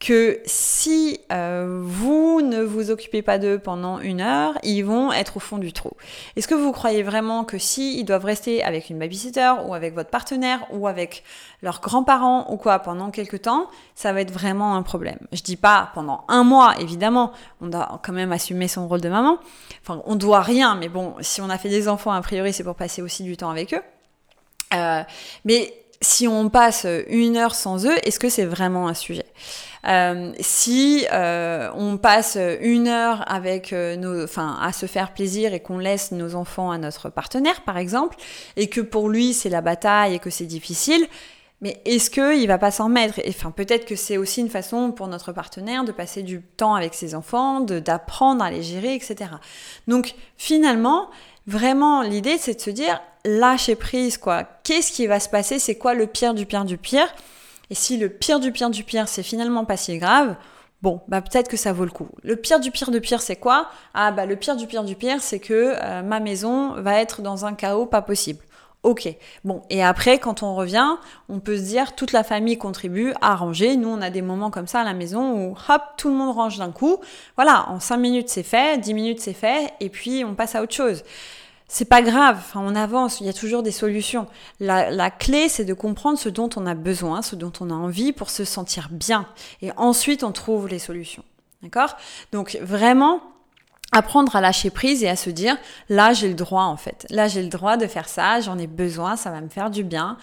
que 0.00 0.40
si 0.46 1.20
euh, 1.30 1.78
vous 1.84 2.40
ne 2.40 2.62
vous 2.62 2.90
occupez 2.90 3.20
pas 3.20 3.38
d'eux 3.38 3.58
pendant 3.58 4.00
une 4.00 4.22
heure, 4.22 4.54
ils 4.62 4.80
vont 4.80 5.12
être 5.12 5.36
au 5.36 5.40
fond 5.40 5.58
du 5.58 5.74
trou. 5.74 5.90
Est-ce 6.36 6.48
que 6.48 6.54
vous 6.54 6.72
croyez 6.72 7.02
vraiment 7.02 7.44
que 7.44 7.58
si 7.58 7.98
ils 7.98 8.04
doivent 8.04 8.24
rester 8.24 8.64
avec 8.64 8.88
une 8.88 8.98
babysitter 8.98 9.52
ou 9.66 9.74
avec 9.74 9.94
votre 9.94 10.08
partenaire 10.08 10.66
ou 10.72 10.88
avec 10.88 11.22
leurs 11.62 11.82
grands-parents 11.82 12.50
ou 12.50 12.56
quoi 12.56 12.78
pendant 12.78 13.10
quelques 13.10 13.42
temps, 13.42 13.68
ça 13.94 14.14
va 14.14 14.22
être 14.22 14.32
vraiment 14.32 14.74
un 14.74 14.82
problème 14.82 15.18
Je 15.32 15.42
dis 15.42 15.56
pas 15.56 15.90
pendant 15.92 16.24
un 16.28 16.44
mois, 16.44 16.80
évidemment, 16.80 17.32
on 17.60 17.66
doit 17.66 18.00
quand 18.02 18.14
même 18.14 18.32
assumer 18.32 18.68
son 18.68 18.88
rôle 18.88 19.02
de 19.02 19.10
maman. 19.10 19.38
Enfin, 19.82 20.00
on 20.06 20.16
doit 20.16 20.40
rien, 20.40 20.76
mais 20.76 20.88
bon, 20.88 21.14
si 21.20 21.42
on 21.42 21.50
a 21.50 21.58
fait 21.58 21.68
des 21.68 21.88
enfants, 21.88 22.12
a 22.12 22.22
priori, 22.22 22.54
c'est 22.54 22.64
pour 22.64 22.74
passer 22.74 23.02
aussi 23.02 23.22
du 23.22 23.36
temps 23.36 23.50
avec 23.50 23.74
eux. 23.74 23.82
Euh, 24.72 25.02
mais 25.44 25.74
si 26.00 26.26
on 26.26 26.48
passe 26.48 26.86
une 27.08 27.36
heure 27.36 27.54
sans 27.54 27.84
eux, 27.84 27.96
est-ce 28.04 28.18
que 28.18 28.30
c'est 28.30 28.46
vraiment 28.46 28.88
un 28.88 28.94
sujet? 28.94 29.26
Euh, 29.86 30.32
Si 30.40 31.06
euh, 31.12 31.70
on 31.74 31.96
passe 31.96 32.38
une 32.60 32.88
heure 32.88 33.24
avec 33.30 33.72
euh, 33.72 33.96
nos, 33.96 34.24
enfin, 34.24 34.58
à 34.60 34.72
se 34.72 34.86
faire 34.86 35.12
plaisir 35.12 35.54
et 35.54 35.60
qu'on 35.60 35.78
laisse 35.78 36.12
nos 36.12 36.34
enfants 36.34 36.70
à 36.70 36.78
notre 36.78 37.08
partenaire, 37.08 37.62
par 37.62 37.78
exemple, 37.78 38.16
et 38.56 38.68
que 38.68 38.80
pour 38.80 39.08
lui 39.08 39.32
c'est 39.32 39.50
la 39.50 39.60
bataille 39.60 40.14
et 40.14 40.18
que 40.18 40.30
c'est 40.30 40.46
difficile, 40.46 41.06
mais 41.60 41.80
est-ce 41.84 42.10
qu'il 42.10 42.46
va 42.46 42.56
pas 42.56 42.70
s'en 42.70 42.88
mettre? 42.88 43.20
Enfin, 43.28 43.50
peut-être 43.50 43.84
que 43.84 43.94
c'est 43.94 44.16
aussi 44.16 44.40
une 44.40 44.48
façon 44.48 44.92
pour 44.92 45.08
notre 45.08 45.32
partenaire 45.32 45.84
de 45.84 45.92
passer 45.92 46.22
du 46.22 46.40
temps 46.40 46.74
avec 46.74 46.94
ses 46.94 47.14
enfants, 47.14 47.60
d'apprendre 47.60 48.42
à 48.42 48.50
les 48.50 48.62
gérer, 48.62 48.94
etc. 48.94 49.30
Donc, 49.86 50.14
finalement, 50.38 51.10
vraiment, 51.46 52.00
l'idée, 52.00 52.38
c'est 52.38 52.54
de 52.54 52.60
se 52.60 52.70
dire, 52.70 53.02
lâcher 53.26 53.76
prise, 53.76 54.16
quoi. 54.16 54.44
Qu'est-ce 54.64 54.90
qui 54.90 55.06
va 55.06 55.20
se 55.20 55.28
passer? 55.28 55.58
C'est 55.58 55.74
quoi 55.74 55.92
le 55.92 56.06
pire 56.06 56.32
du 56.32 56.46
pire 56.46 56.64
du 56.64 56.78
pire? 56.78 57.12
Et 57.70 57.74
si 57.74 57.96
le 57.96 58.08
pire 58.08 58.40
du 58.40 58.52
pire 58.52 58.70
du 58.70 58.84
pire, 58.84 59.08
c'est 59.08 59.22
finalement 59.22 59.64
pas 59.64 59.76
si 59.76 59.96
grave, 59.98 60.34
bon, 60.82 61.00
bah 61.08 61.22
peut-être 61.22 61.48
que 61.48 61.56
ça 61.56 61.72
vaut 61.72 61.84
le 61.84 61.90
coup. 61.90 62.08
Le 62.22 62.36
pire 62.36 62.60
du 62.60 62.70
pire 62.70 62.90
du 62.90 63.00
pire, 63.00 63.22
c'est 63.22 63.36
quoi? 63.36 63.70
Ah 63.94 64.10
bah 64.10 64.26
le 64.26 64.36
pire 64.36 64.56
du 64.56 64.66
pire 64.66 64.84
du 64.84 64.96
pire, 64.96 65.20
c'est 65.20 65.38
que 65.38 65.74
euh, 65.80 66.02
ma 66.02 66.20
maison 66.20 66.74
va 66.80 67.00
être 67.00 67.22
dans 67.22 67.46
un 67.46 67.54
chaos 67.54 67.86
pas 67.86 68.02
possible. 68.02 68.40
Ok, 68.82 69.14
bon, 69.44 69.60
et 69.68 69.84
après, 69.84 70.18
quand 70.18 70.42
on 70.42 70.54
revient, 70.54 70.96
on 71.28 71.38
peut 71.38 71.58
se 71.58 71.64
dire, 71.64 71.94
toute 71.94 72.12
la 72.12 72.24
famille 72.24 72.56
contribue 72.56 73.12
à 73.20 73.36
ranger. 73.36 73.76
Nous, 73.76 73.88
on 73.88 74.00
a 74.00 74.08
des 74.08 74.22
moments 74.22 74.50
comme 74.50 74.66
ça 74.66 74.80
à 74.80 74.84
la 74.84 74.94
maison 74.94 75.32
où, 75.34 75.50
hop, 75.68 75.82
tout 75.98 76.08
le 76.08 76.14
monde 76.14 76.34
range 76.34 76.56
d'un 76.56 76.72
coup. 76.72 76.96
Voilà, 77.36 77.68
en 77.68 77.78
5 77.78 77.98
minutes, 77.98 78.30
c'est 78.30 78.42
fait, 78.42 78.80
10 78.80 78.94
minutes, 78.94 79.20
c'est 79.20 79.34
fait, 79.34 79.70
et 79.80 79.90
puis 79.90 80.24
on 80.24 80.34
passe 80.34 80.54
à 80.54 80.62
autre 80.62 80.74
chose 80.74 81.02
c'est 81.72 81.84
pas 81.84 82.02
grave, 82.02 82.42
on 82.56 82.74
avance, 82.74 83.20
il 83.20 83.26
y 83.26 83.28
a 83.28 83.32
toujours 83.32 83.62
des 83.62 83.70
solutions. 83.70 84.26
La, 84.58 84.90
la 84.90 85.08
clé, 85.08 85.48
c'est 85.48 85.64
de 85.64 85.72
comprendre 85.72 86.18
ce 86.18 86.28
dont 86.28 86.50
on 86.56 86.66
a 86.66 86.74
besoin, 86.74 87.22
ce 87.22 87.36
dont 87.36 87.52
on 87.60 87.70
a 87.70 87.74
envie 87.74 88.10
pour 88.10 88.28
se 88.28 88.44
sentir 88.44 88.88
bien. 88.90 89.24
Et 89.62 89.70
ensuite, 89.76 90.24
on 90.24 90.32
trouve 90.32 90.66
les 90.66 90.80
solutions. 90.80 91.22
D'accord? 91.62 91.96
Donc 92.32 92.58
vraiment, 92.60 93.20
apprendre 93.92 94.34
à 94.34 94.40
lâcher 94.40 94.70
prise 94.70 95.04
et 95.04 95.08
à 95.08 95.14
se 95.14 95.30
dire, 95.30 95.56
là, 95.88 96.12
j'ai 96.12 96.26
le 96.26 96.34
droit 96.34 96.64
en 96.64 96.76
fait. 96.76 97.06
Là, 97.08 97.28
j'ai 97.28 97.40
le 97.42 97.48
droit 97.48 97.76
de 97.76 97.86
faire 97.86 98.08
ça, 98.08 98.40
j'en 98.40 98.58
ai 98.58 98.66
besoin, 98.66 99.14
ça 99.14 99.30
va 99.30 99.40
me 99.40 99.48
faire 99.48 99.70
du 99.70 99.84
bien. 99.84 100.16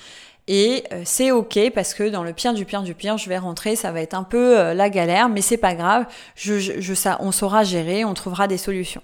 Et 0.48 0.86
euh, 0.94 1.02
c'est 1.04 1.32
ok 1.32 1.60
parce 1.76 1.94
que 1.94 2.08
dans 2.08 2.24
le 2.24 2.32
pire 2.32 2.54
du 2.54 2.64
pire 2.64 2.82
du 2.82 2.94
pire, 2.94 3.18
je 3.18 3.28
vais 3.28 3.38
rentrer, 3.38 3.76
ça 3.76 3.92
va 3.92 4.02
être 4.02 4.14
un 4.14 4.24
peu 4.24 4.58
euh, 4.58 4.74
la 4.74 4.90
galère, 4.90 5.28
mais 5.28 5.42
c'est 5.42 5.58
pas 5.58 5.76
grave. 5.76 6.06
Je, 6.36 6.58
je, 6.58 6.94
ça, 6.94 7.18
on 7.20 7.32
saura 7.32 7.64
gérer, 7.64 8.06
on 8.06 8.14
trouvera 8.14 8.48
des 8.48 8.58
solutions. 8.58 9.02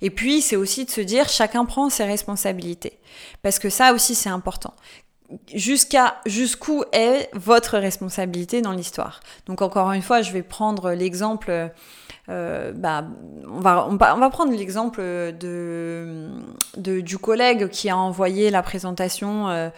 Et 0.00 0.08
puis 0.08 0.40
c'est 0.40 0.56
aussi 0.56 0.86
de 0.86 0.90
se 0.90 1.02
dire 1.02 1.28
chacun 1.28 1.66
prend 1.66 1.90
ses 1.90 2.04
responsabilités 2.04 2.98
parce 3.42 3.58
que 3.58 3.68
ça 3.68 3.92
aussi 3.92 4.14
c'est 4.14 4.30
important. 4.30 4.72
Jusqu'à 5.54 6.16
jusqu'où 6.24 6.84
est 6.92 7.28
votre 7.34 7.76
responsabilité 7.76 8.62
dans 8.62 8.72
l'histoire? 8.72 9.20
Donc 9.44 9.60
encore 9.60 9.92
une 9.92 10.00
fois, 10.00 10.22
je 10.22 10.32
vais 10.32 10.42
prendre 10.42 10.92
l'exemple. 10.92 11.70
Euh, 12.30 12.72
bah, 12.72 13.04
on, 13.46 13.60
va, 13.60 13.86
on, 13.90 13.96
va, 13.96 14.30
prendre 14.30 14.52
l'exemple 14.52 15.00
de, 15.00 16.28
de, 16.76 17.00
du 17.00 17.18
collègue 17.18 17.68
qui 17.68 17.88
a 17.88 17.96
envoyé 17.96 18.50
la 18.50 18.62
présentation 18.62 19.48
euh, 19.48 19.68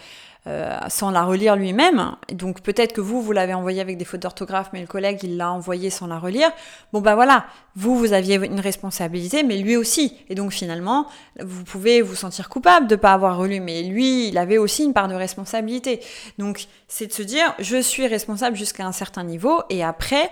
euh, 0.47 0.75
sans 0.89 1.11
la 1.11 1.21
relire 1.21 1.55
lui-même. 1.55 2.15
Donc 2.33 2.61
peut-être 2.61 2.93
que 2.93 3.01
vous, 3.01 3.21
vous 3.21 3.31
l'avez 3.31 3.53
envoyé 3.53 3.79
avec 3.79 3.99
des 3.99 4.05
fautes 4.05 4.21
d'orthographe, 4.21 4.71
mais 4.73 4.81
le 4.81 4.87
collègue, 4.87 5.19
il 5.21 5.37
l'a 5.37 5.51
envoyé 5.51 5.91
sans 5.91 6.07
la 6.07 6.17
relire. 6.17 6.49
Bon 6.93 6.99
bah 6.99 7.13
voilà, 7.13 7.45
vous, 7.75 7.95
vous 7.95 8.11
aviez 8.11 8.37
une 8.37 8.59
responsabilité, 8.59 9.43
mais 9.43 9.57
lui 9.57 9.77
aussi. 9.77 10.17
Et 10.29 10.35
donc 10.35 10.51
finalement, 10.51 11.05
vous 11.39 11.63
pouvez 11.63 12.01
vous 12.01 12.15
sentir 12.15 12.49
coupable 12.49 12.87
de 12.87 12.95
ne 12.95 12.99
pas 12.99 13.13
avoir 13.13 13.37
relu, 13.37 13.59
mais 13.59 13.83
lui, 13.83 14.29
il 14.29 14.37
avait 14.39 14.57
aussi 14.57 14.83
une 14.83 14.93
part 14.93 15.07
de 15.07 15.13
responsabilité. 15.13 15.99
Donc 16.39 16.65
c'est 16.87 17.05
de 17.05 17.13
se 17.13 17.21
dire, 17.21 17.53
je 17.59 17.79
suis 17.79 18.07
responsable 18.07 18.57
jusqu'à 18.57 18.87
un 18.87 18.93
certain 18.93 19.23
niveau, 19.23 19.61
et 19.69 19.83
après, 19.83 20.31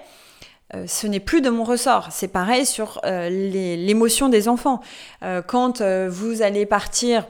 euh, 0.74 0.86
ce 0.88 1.06
n'est 1.06 1.20
plus 1.20 1.42
de 1.42 1.52
mon 1.52 1.64
ressort. 1.64 2.08
C'est 2.10 2.30
pareil 2.30 2.66
sur 2.66 3.00
euh, 3.06 3.30
l'émotion 3.30 4.28
des 4.28 4.48
enfants. 4.48 4.82
quand 5.46 5.84
vous 5.84 6.42
allez 6.42 6.66
partir 6.66 7.26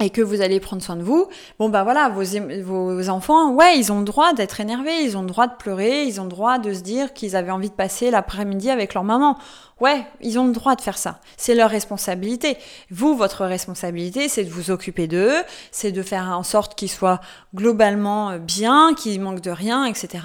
et 0.00 0.10
que 0.10 0.20
vous 0.20 0.40
allez 0.40 0.60
prendre 0.60 0.82
soin 0.82 0.96
de 0.96 1.02
vous, 1.02 1.28
bon 1.58 1.68
bah 1.68 1.82
voilà, 1.82 2.08
vos, 2.08 2.22
vos 2.62 3.08
enfants, 3.08 3.52
ouais, 3.52 3.78
ils 3.78 3.92
ont 3.92 3.98
le 3.98 4.04
droit 4.04 4.32
d'être 4.32 4.60
énervés, 4.60 5.02
ils 5.02 5.16
ont 5.16 5.22
le 5.22 5.28
droit 5.28 5.46
de 5.46 5.56
pleurer, 5.56 6.04
ils 6.04 6.20
ont 6.20 6.24
le 6.24 6.30
droit 6.30 6.58
de 6.58 6.72
se 6.72 6.80
dire 6.80 7.12
qu'ils 7.12 7.34
avaient 7.36 7.50
envie 7.50 7.70
de 7.70 7.74
passer 7.74 8.10
l'après-midi 8.10 8.70
avec 8.70 8.94
leur 8.94 9.04
maman. 9.04 9.36
Ouais, 9.80 10.04
ils 10.20 10.38
ont 10.38 10.46
le 10.46 10.52
droit 10.52 10.74
de 10.74 10.80
faire 10.80 10.98
ça. 10.98 11.20
C'est 11.36 11.54
leur 11.54 11.70
responsabilité. 11.70 12.56
Vous, 12.90 13.16
votre 13.16 13.44
responsabilité, 13.44 14.28
c'est 14.28 14.44
de 14.44 14.50
vous 14.50 14.70
occuper 14.70 15.06
d'eux, 15.06 15.34
c'est 15.70 15.92
de 15.92 16.02
faire 16.02 16.24
en 16.24 16.42
sorte 16.42 16.74
qu'ils 16.74 16.90
soient 16.90 17.20
globalement 17.54 18.38
bien, 18.38 18.94
qu'ils 18.94 19.20
manquent 19.20 19.40
de 19.40 19.50
rien, 19.50 19.84
etc. 19.84 20.24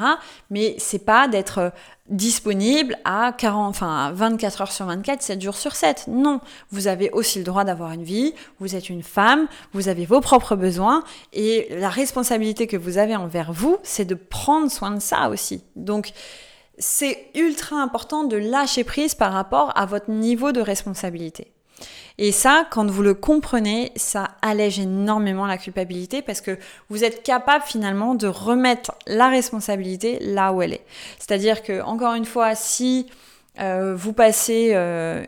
Mais 0.50 0.76
c'est 0.80 1.06
pas 1.06 1.28
d'être 1.28 1.72
disponible 2.10 2.98
à 3.06 3.34
40, 3.38 3.70
enfin 3.70 4.12
24 4.14 4.62
heures 4.62 4.72
sur 4.72 4.86
24, 4.86 5.22
7 5.22 5.42
jours 5.42 5.56
sur 5.56 5.76
7. 5.76 6.06
Non, 6.08 6.42
vous 6.72 6.88
avez 6.88 7.10
aussi 7.12 7.40
le 7.40 7.46
droit 7.46 7.64
d'avoir 7.64 7.92
une 7.92 8.04
vie, 8.04 8.34
vous 8.60 8.76
êtes 8.76 8.90
une 8.90 9.04
femme, 9.04 9.48
vous 9.72 9.88
avez 9.88 10.06
vos 10.06 10.20
propres 10.20 10.56
besoins 10.56 11.04
et 11.32 11.68
la 11.72 11.90
responsabilité 11.90 12.68
que 12.68 12.78
vous 12.78 12.98
avez 12.98 13.16
envers 13.16 13.54
vous, 13.54 13.78
c'est 13.84 14.06
de 14.06 14.16
prendre 14.16 14.70
soin 14.70 14.92
de 14.92 15.00
ça 15.00 15.30
aussi. 15.30 15.64
Donc 15.76 16.12
c'est 16.78 17.28
ultra 17.36 17.78
important 17.78 18.24
de 18.24 18.38
lâcher 18.38 18.84
prise 18.84 19.16
par 19.16 19.34
rapport 19.34 19.72
à 19.76 19.86
votre 19.86 20.10
niveau 20.10 20.52
de 20.52 20.62
responsabilité. 20.62 21.52
Et 22.18 22.32
ça, 22.32 22.68
quand 22.70 22.90
vous 22.90 23.02
le 23.02 23.16
comprenez, 23.16 23.92
ça 23.96 24.36
allège 24.42 24.80
énormément 24.80 25.48
la 25.48 25.58
culpabilité 25.58 26.22
parce 26.22 26.42
que 26.42 26.58
vous 26.90 27.04
êtes 27.04 27.24
capable 27.24 27.64
finalement 27.66 28.14
de 28.14 28.28
remettre 28.28 28.92
la 29.08 29.30
responsabilité 29.30 30.20
là 30.20 30.54
où 30.54 30.62
elle 30.62 30.74
est. 30.74 30.86
C'est-à-dire 31.18 31.64
que, 31.64 31.82
encore 31.82 32.14
une 32.14 32.26
fois, 32.26 32.54
si 32.54 33.08
euh, 33.60 33.96
vous 33.96 34.14
passez 34.14 34.72
euh, 34.74 35.26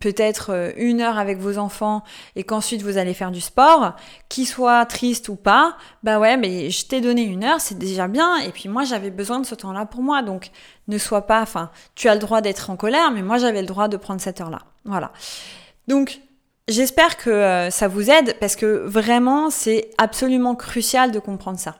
peut-être 0.00 0.50
euh, 0.52 0.72
une 0.76 1.00
heure 1.00 1.18
avec 1.18 1.38
vos 1.38 1.58
enfants 1.58 2.02
et 2.36 2.44
qu'ensuite 2.44 2.82
vous 2.82 2.98
allez 2.98 3.14
faire 3.14 3.30
du 3.30 3.40
sport, 3.40 3.94
qu'il 4.28 4.46
soit 4.46 4.84
triste 4.86 5.28
ou 5.28 5.36
pas, 5.36 5.76
bah 6.02 6.18
ouais, 6.18 6.36
mais 6.36 6.70
je 6.70 6.86
t'ai 6.86 7.00
donné 7.00 7.22
une 7.22 7.44
heure, 7.44 7.60
c'est 7.60 7.78
déjà 7.78 8.08
bien, 8.08 8.38
et 8.38 8.50
puis 8.50 8.68
moi 8.68 8.84
j'avais 8.84 9.10
besoin 9.10 9.40
de 9.40 9.46
ce 9.46 9.54
temps-là 9.54 9.86
pour 9.86 10.02
moi, 10.02 10.22
donc 10.22 10.50
ne 10.88 10.98
sois 10.98 11.26
pas, 11.26 11.40
enfin, 11.42 11.70
tu 11.94 12.08
as 12.08 12.14
le 12.14 12.20
droit 12.20 12.40
d'être 12.40 12.70
en 12.70 12.76
colère, 12.76 13.10
mais 13.10 13.22
moi 13.22 13.38
j'avais 13.38 13.60
le 13.60 13.66
droit 13.66 13.88
de 13.88 13.96
prendre 13.96 14.20
cette 14.20 14.40
heure-là. 14.40 14.60
Voilà. 14.84 15.12
Donc, 15.86 16.20
J'espère 16.68 17.16
que 17.16 17.30
euh, 17.30 17.70
ça 17.70 17.88
vous 17.88 18.10
aide 18.10 18.36
parce 18.40 18.54
que 18.54 18.66
vraiment 18.66 19.48
c'est 19.48 19.90
absolument 19.96 20.54
crucial 20.54 21.10
de 21.12 21.18
comprendre 21.18 21.58
ça. 21.58 21.76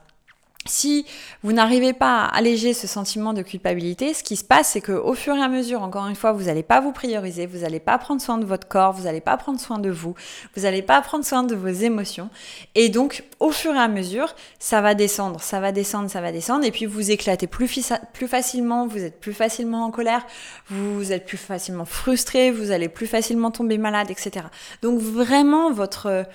Si 0.66 1.06
vous 1.42 1.52
n'arrivez 1.52 1.92
pas 1.92 2.24
à 2.24 2.36
alléger 2.36 2.74
ce 2.74 2.86
sentiment 2.86 3.32
de 3.32 3.42
culpabilité, 3.42 4.12
ce 4.12 4.22
qui 4.22 4.36
se 4.36 4.44
passe, 4.44 4.70
c'est 4.70 4.80
qu'au 4.80 5.14
fur 5.14 5.34
et 5.34 5.42
à 5.42 5.48
mesure, 5.48 5.82
encore 5.82 6.06
une 6.06 6.14
fois, 6.14 6.32
vous 6.32 6.44
n'allez 6.44 6.62
pas 6.62 6.80
vous 6.80 6.92
prioriser, 6.92 7.46
vous 7.46 7.60
n'allez 7.60 7.80
pas 7.80 7.96
prendre 7.98 8.20
soin 8.20 8.38
de 8.38 8.44
votre 8.44 8.68
corps, 8.68 8.92
vous 8.92 9.04
n'allez 9.04 9.20
pas 9.20 9.36
prendre 9.36 9.58
soin 9.58 9.78
de 9.78 9.90
vous, 9.90 10.14
vous 10.54 10.62
n'allez 10.62 10.82
pas 10.82 11.00
prendre 11.00 11.24
soin 11.24 11.42
de 11.42 11.54
vos 11.54 11.68
émotions. 11.68 12.28
Et 12.74 12.88
donc, 12.88 13.24
au 13.40 13.50
fur 13.50 13.74
et 13.74 13.78
à 13.78 13.88
mesure, 13.88 14.34
ça 14.58 14.80
va 14.80 14.94
descendre, 14.94 15.40
ça 15.40 15.60
va 15.60 15.72
descendre, 15.72 16.10
ça 16.10 16.20
va 16.20 16.32
descendre, 16.32 16.64
et 16.64 16.70
puis 16.70 16.86
vous 16.86 17.10
éclatez 17.10 17.46
plus, 17.46 17.92
plus 18.12 18.28
facilement, 18.28 18.86
vous 18.86 19.02
êtes 19.02 19.20
plus 19.20 19.34
facilement 19.34 19.84
en 19.84 19.90
colère, 19.90 20.26
vous 20.68 21.12
êtes 21.12 21.24
plus 21.24 21.38
facilement 21.38 21.86
frustré, 21.86 22.50
vous 22.50 22.72
allez 22.72 22.88
plus 22.88 23.06
facilement 23.06 23.50
tomber 23.50 23.78
malade, 23.78 24.10
etc. 24.10 24.46
Donc 24.82 25.00
vraiment, 25.00 25.72
votre 25.72 26.26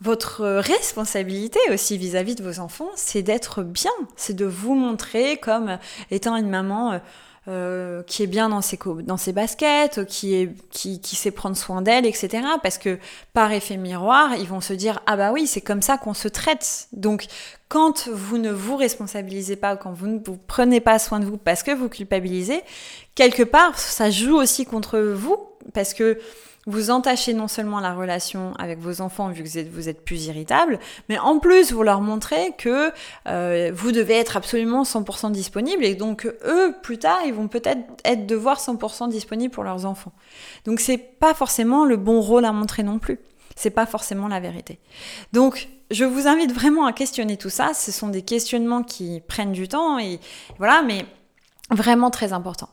votre 0.00 0.46
responsabilité 0.46 1.60
aussi 1.70 1.98
vis-à-vis 1.98 2.34
de 2.34 2.42
vos 2.42 2.60
enfants, 2.60 2.88
c'est 2.96 3.22
d'être 3.22 3.62
bien, 3.62 3.90
c'est 4.16 4.34
de 4.34 4.46
vous 4.46 4.74
montrer 4.74 5.36
comme 5.36 5.78
étant 6.10 6.36
une 6.36 6.48
maman 6.48 6.92
euh, 6.92 6.98
euh, 7.48 8.02
qui 8.02 8.22
est 8.22 8.26
bien 8.26 8.48
dans 8.48 8.60
ses, 8.60 9.32
baskets, 9.32 10.04
qui, 10.04 10.34
est, 10.34 10.54
qui, 10.70 11.00
qui 11.00 11.16
sait 11.16 11.30
prendre 11.30 11.56
soin 11.56 11.82
d'elle, 11.82 12.06
etc. 12.06 12.44
Parce 12.62 12.78
que 12.78 12.98
par 13.32 13.50
effet 13.52 13.76
miroir, 13.78 14.34
ils 14.36 14.46
vont 14.46 14.60
se 14.60 14.74
dire 14.74 15.00
ah 15.06 15.16
bah 15.16 15.32
oui, 15.32 15.46
c'est 15.46 15.62
comme 15.62 15.82
ça 15.82 15.96
qu'on 15.96 16.14
se 16.14 16.28
traite. 16.28 16.88
Donc 16.92 17.26
quand 17.68 18.08
vous 18.08 18.38
ne 18.38 18.52
vous 18.52 18.76
responsabilisez 18.76 19.56
pas, 19.56 19.76
quand 19.76 19.92
vous 19.92 20.06
ne 20.06 20.18
prenez 20.46 20.80
pas 20.80 20.98
soin 20.98 21.18
de 21.18 21.24
vous 21.24 21.38
parce 21.38 21.62
que 21.62 21.70
vous 21.70 21.88
culpabilisez, 21.88 22.62
quelque 23.14 23.42
part, 23.42 23.78
ça 23.78 24.10
joue 24.10 24.36
aussi 24.36 24.64
contre 24.66 24.98
vous 24.98 25.38
parce 25.72 25.94
que 25.94 26.18
vous 26.66 26.90
entachez 26.90 27.32
non 27.32 27.48
seulement 27.48 27.80
la 27.80 27.94
relation 27.94 28.52
avec 28.58 28.78
vos 28.78 29.00
enfants 29.00 29.28
vu 29.28 29.42
que 29.42 29.68
vous 29.68 29.88
êtes, 29.88 30.04
plus 30.04 30.26
irritable, 30.26 30.78
mais 31.08 31.18
en 31.18 31.38
plus 31.38 31.72
vous 31.72 31.82
leur 31.82 32.00
montrez 32.00 32.52
que 32.58 32.92
euh, 33.26 33.70
vous 33.74 33.92
devez 33.92 34.14
être 34.14 34.36
absolument 34.36 34.82
100% 34.82 35.32
disponible 35.32 35.84
et 35.84 35.94
donc 35.94 36.26
eux 36.26 36.74
plus 36.82 36.98
tard 36.98 37.20
ils 37.26 37.34
vont 37.34 37.48
peut-être 37.48 37.80
être 38.04 38.26
devoir 38.26 38.58
100% 38.58 39.08
disponibles 39.08 39.52
pour 39.52 39.64
leurs 39.64 39.86
enfants. 39.86 40.12
Donc 40.64 40.80
c'est 40.80 40.98
pas 40.98 41.34
forcément 41.34 41.84
le 41.84 41.96
bon 41.96 42.20
rôle 42.20 42.44
à 42.44 42.52
montrer 42.52 42.82
non 42.82 42.98
plus. 42.98 43.18
C'est 43.56 43.70
pas 43.70 43.86
forcément 43.86 44.28
la 44.28 44.40
vérité. 44.40 44.78
Donc 45.32 45.68
je 45.90 46.04
vous 46.04 46.28
invite 46.28 46.52
vraiment 46.52 46.86
à 46.86 46.92
questionner 46.92 47.36
tout 47.36 47.50
ça. 47.50 47.74
Ce 47.74 47.92
sont 47.92 48.08
des 48.08 48.22
questionnements 48.22 48.82
qui 48.82 49.22
prennent 49.26 49.52
du 49.52 49.68
temps 49.68 49.98
et 49.98 50.20
voilà, 50.58 50.82
mais 50.82 51.04
vraiment 51.70 52.10
très 52.10 52.32
important. 52.32 52.68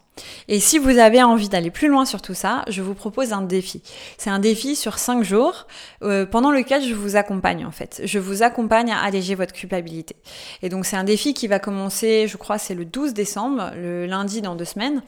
Et 0.47 0.60
si 0.60 0.77
vous 0.77 0.97
avez 0.97 1.21
envie 1.23 1.49
d'aller 1.49 1.71
plus 1.71 1.88
loin 1.88 2.06
sur 2.06 2.21
tout 2.21 2.34
ça, 2.34 2.63
je 2.67 2.82
vous 2.82 2.93
propose 2.93 3.34
un 3.34 3.41
défi. 3.41 3.82
C'est 4.17 4.30
un 4.30 4.39
défi 4.39 4.75
sur 4.75 4.97
5 4.97 5.23
jours 5.23 5.67
euh, 6.03 6.25
pendant 6.25 6.51
lequel 6.51 6.84
je 6.84 6.93
vous 6.93 7.15
accompagne 7.15 7.65
en 7.65 7.71
fait. 7.71 8.01
Je 8.03 8.19
vous 8.19 8.43
accompagne 8.43 8.91
à 8.91 8.99
alléger 8.99 9.36
votre 9.36 9.53
culpabilité. 9.53 10.15
Et 10.62 10.69
donc 10.69 10.86
c'est 10.86 10.97
un 10.97 11.03
défi 11.03 11.34
qui 11.34 11.47
va 11.47 11.60
commencer, 11.60 12.27
je 12.27 12.38
crois 12.38 12.58
c'est 12.58 12.75
le 12.75 12.86
12 12.86 13.13
décembre, 13.13 13.71
le 13.75 14.06
lundi 14.06 14.41
dans 14.41 14.56
deux 14.56 14.65
semaines. 14.65 15.01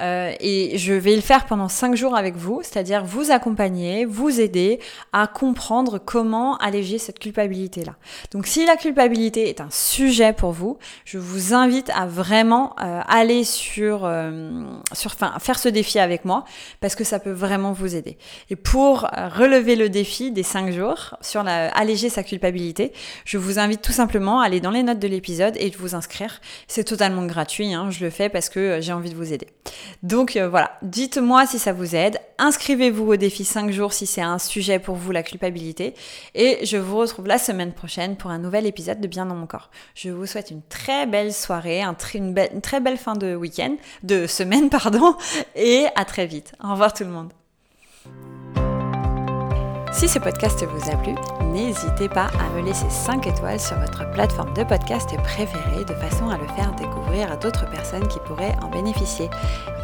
Euh, 0.00 0.32
et 0.40 0.76
je 0.78 0.92
vais 0.92 1.14
le 1.14 1.22
faire 1.22 1.46
pendant 1.46 1.68
5 1.68 1.94
jours 1.94 2.16
avec 2.16 2.36
vous, 2.36 2.60
c'est-à-dire 2.62 3.04
vous 3.04 3.30
accompagner, 3.30 4.04
vous 4.04 4.40
aider 4.40 4.80
à 5.12 5.26
comprendre 5.26 5.98
comment 5.98 6.56
alléger 6.56 6.98
cette 6.98 7.18
culpabilité-là. 7.18 7.94
Donc 8.32 8.46
si 8.46 8.66
la 8.66 8.76
culpabilité 8.76 9.48
est 9.48 9.60
un 9.60 9.70
sujet 9.70 10.32
pour 10.32 10.52
vous, 10.52 10.78
je 11.04 11.18
vous 11.18 11.54
invite 11.54 11.90
à 11.90 12.06
vraiment 12.06 12.74
euh, 12.80 13.00
aller 13.08 13.44
sur... 13.44 14.04
Euh, 14.04 14.64
sur, 14.92 15.12
enfin, 15.12 15.38
faire 15.38 15.58
ce 15.58 15.68
défi 15.68 15.98
avec 15.98 16.24
moi 16.24 16.44
parce 16.80 16.94
que 16.94 17.04
ça 17.04 17.18
peut 17.18 17.30
vraiment 17.30 17.72
vous 17.72 17.94
aider. 17.94 18.18
Et 18.50 18.56
pour 18.56 19.04
euh, 19.04 19.28
relever 19.28 19.76
le 19.76 19.88
défi 19.88 20.30
des 20.32 20.42
5 20.42 20.72
jours 20.72 21.16
sur 21.20 21.42
la, 21.42 21.68
alléger 21.68 22.08
sa 22.08 22.22
culpabilité, 22.22 22.92
je 23.24 23.38
vous 23.38 23.58
invite 23.58 23.82
tout 23.82 23.92
simplement 23.92 24.40
à 24.40 24.46
aller 24.46 24.60
dans 24.60 24.70
les 24.70 24.82
notes 24.82 24.98
de 24.98 25.08
l'épisode 25.08 25.54
et 25.58 25.70
de 25.70 25.76
vous 25.76 25.94
inscrire. 25.94 26.40
C'est 26.68 26.84
totalement 26.84 27.26
gratuit, 27.26 27.74
hein, 27.74 27.90
je 27.90 28.04
le 28.04 28.10
fais 28.10 28.28
parce 28.28 28.48
que 28.48 28.60
euh, 28.60 28.80
j'ai 28.80 28.92
envie 28.92 29.10
de 29.10 29.16
vous 29.16 29.32
aider. 29.32 29.48
Donc 30.02 30.36
voilà, 30.36 30.72
dites-moi 30.82 31.46
si 31.46 31.58
ça 31.58 31.72
vous 31.72 31.94
aide, 31.94 32.18
inscrivez-vous 32.38 33.12
au 33.12 33.16
défi 33.16 33.44
5 33.44 33.70
jours 33.70 33.92
si 33.92 34.06
c'est 34.06 34.22
un 34.22 34.38
sujet 34.38 34.78
pour 34.78 34.96
vous 34.96 35.12
la 35.12 35.22
culpabilité 35.22 35.94
et 36.34 36.64
je 36.64 36.76
vous 36.76 36.98
retrouve 36.98 37.26
la 37.26 37.38
semaine 37.38 37.72
prochaine 37.72 38.16
pour 38.16 38.30
un 38.30 38.38
nouvel 38.38 38.66
épisode 38.66 39.00
de 39.00 39.08
Bien 39.08 39.26
dans 39.26 39.34
mon 39.34 39.46
corps. 39.46 39.70
Je 39.94 40.10
vous 40.10 40.26
souhaite 40.26 40.50
une 40.50 40.62
très 40.68 41.06
belle 41.06 41.32
soirée, 41.32 41.82
un 41.82 41.96
une, 42.14 42.34
une 42.52 42.60
très 42.60 42.80
belle 42.80 42.98
fin 42.98 43.14
de 43.14 43.34
week-end, 43.34 43.76
de 44.02 44.26
semaine, 44.26 44.70
pardon, 44.70 45.16
et 45.54 45.86
à 45.94 46.04
très 46.04 46.26
vite. 46.26 46.52
Au 46.62 46.72
revoir 46.72 46.92
tout 46.92 47.04
le 47.04 47.10
monde. 47.10 47.32
Si 49.92 50.08
ce 50.08 50.18
podcast 50.18 50.64
vous 50.64 50.90
a 50.90 50.96
plu, 50.96 51.14
n'hésitez 51.54 52.08
pas 52.08 52.26
à 52.40 52.56
me 52.56 52.62
laisser 52.62 52.90
5 52.90 53.26
étoiles 53.28 53.60
sur 53.60 53.78
votre 53.78 54.10
plateforme 54.10 54.52
de 54.54 54.64
podcast 54.64 55.08
préférée 55.22 55.84
de 55.84 55.94
façon 55.94 56.28
à 56.28 56.36
le 56.36 56.46
faire 56.48 56.72
découvrir 56.76 57.30
à 57.30 57.36
d'autres 57.36 57.70
personnes 57.70 58.06
qui 58.08 58.18
pourraient 58.26 58.56
en 58.60 58.68
bénéficier. 58.68 59.30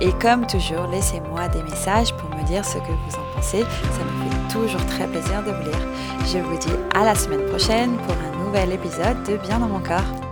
Et 0.01 0.11
comme 0.21 0.47
toujours, 0.47 0.89
laissez-moi 0.91 1.49
des 1.49 1.63
messages 1.63 2.13
pour 2.15 2.29
me 2.31 2.43
dire 2.45 2.65
ce 2.65 2.79
que 2.79 2.93
vous 2.93 3.17
en 3.17 3.37
pensez, 3.37 3.61
ça 3.61 4.05
me 4.05 4.31
fait 4.31 4.53
toujours 4.53 4.85
très 4.87 5.07
plaisir 5.07 5.43
de 5.45 5.53
vous 5.53 5.63
lire. 5.63 5.89
Je 6.27 6.39
vous 6.39 6.59
dis 6.59 6.75
à 6.95 7.05
la 7.05 7.15
semaine 7.15 7.47
prochaine 7.47 7.97
pour 7.99 8.15
un 8.15 8.45
nouvel 8.45 8.73
épisode 8.73 9.23
de 9.23 9.37
Bien 9.37 9.61
dans 9.61 9.69
mon 9.69 9.81
corps. 9.81 10.30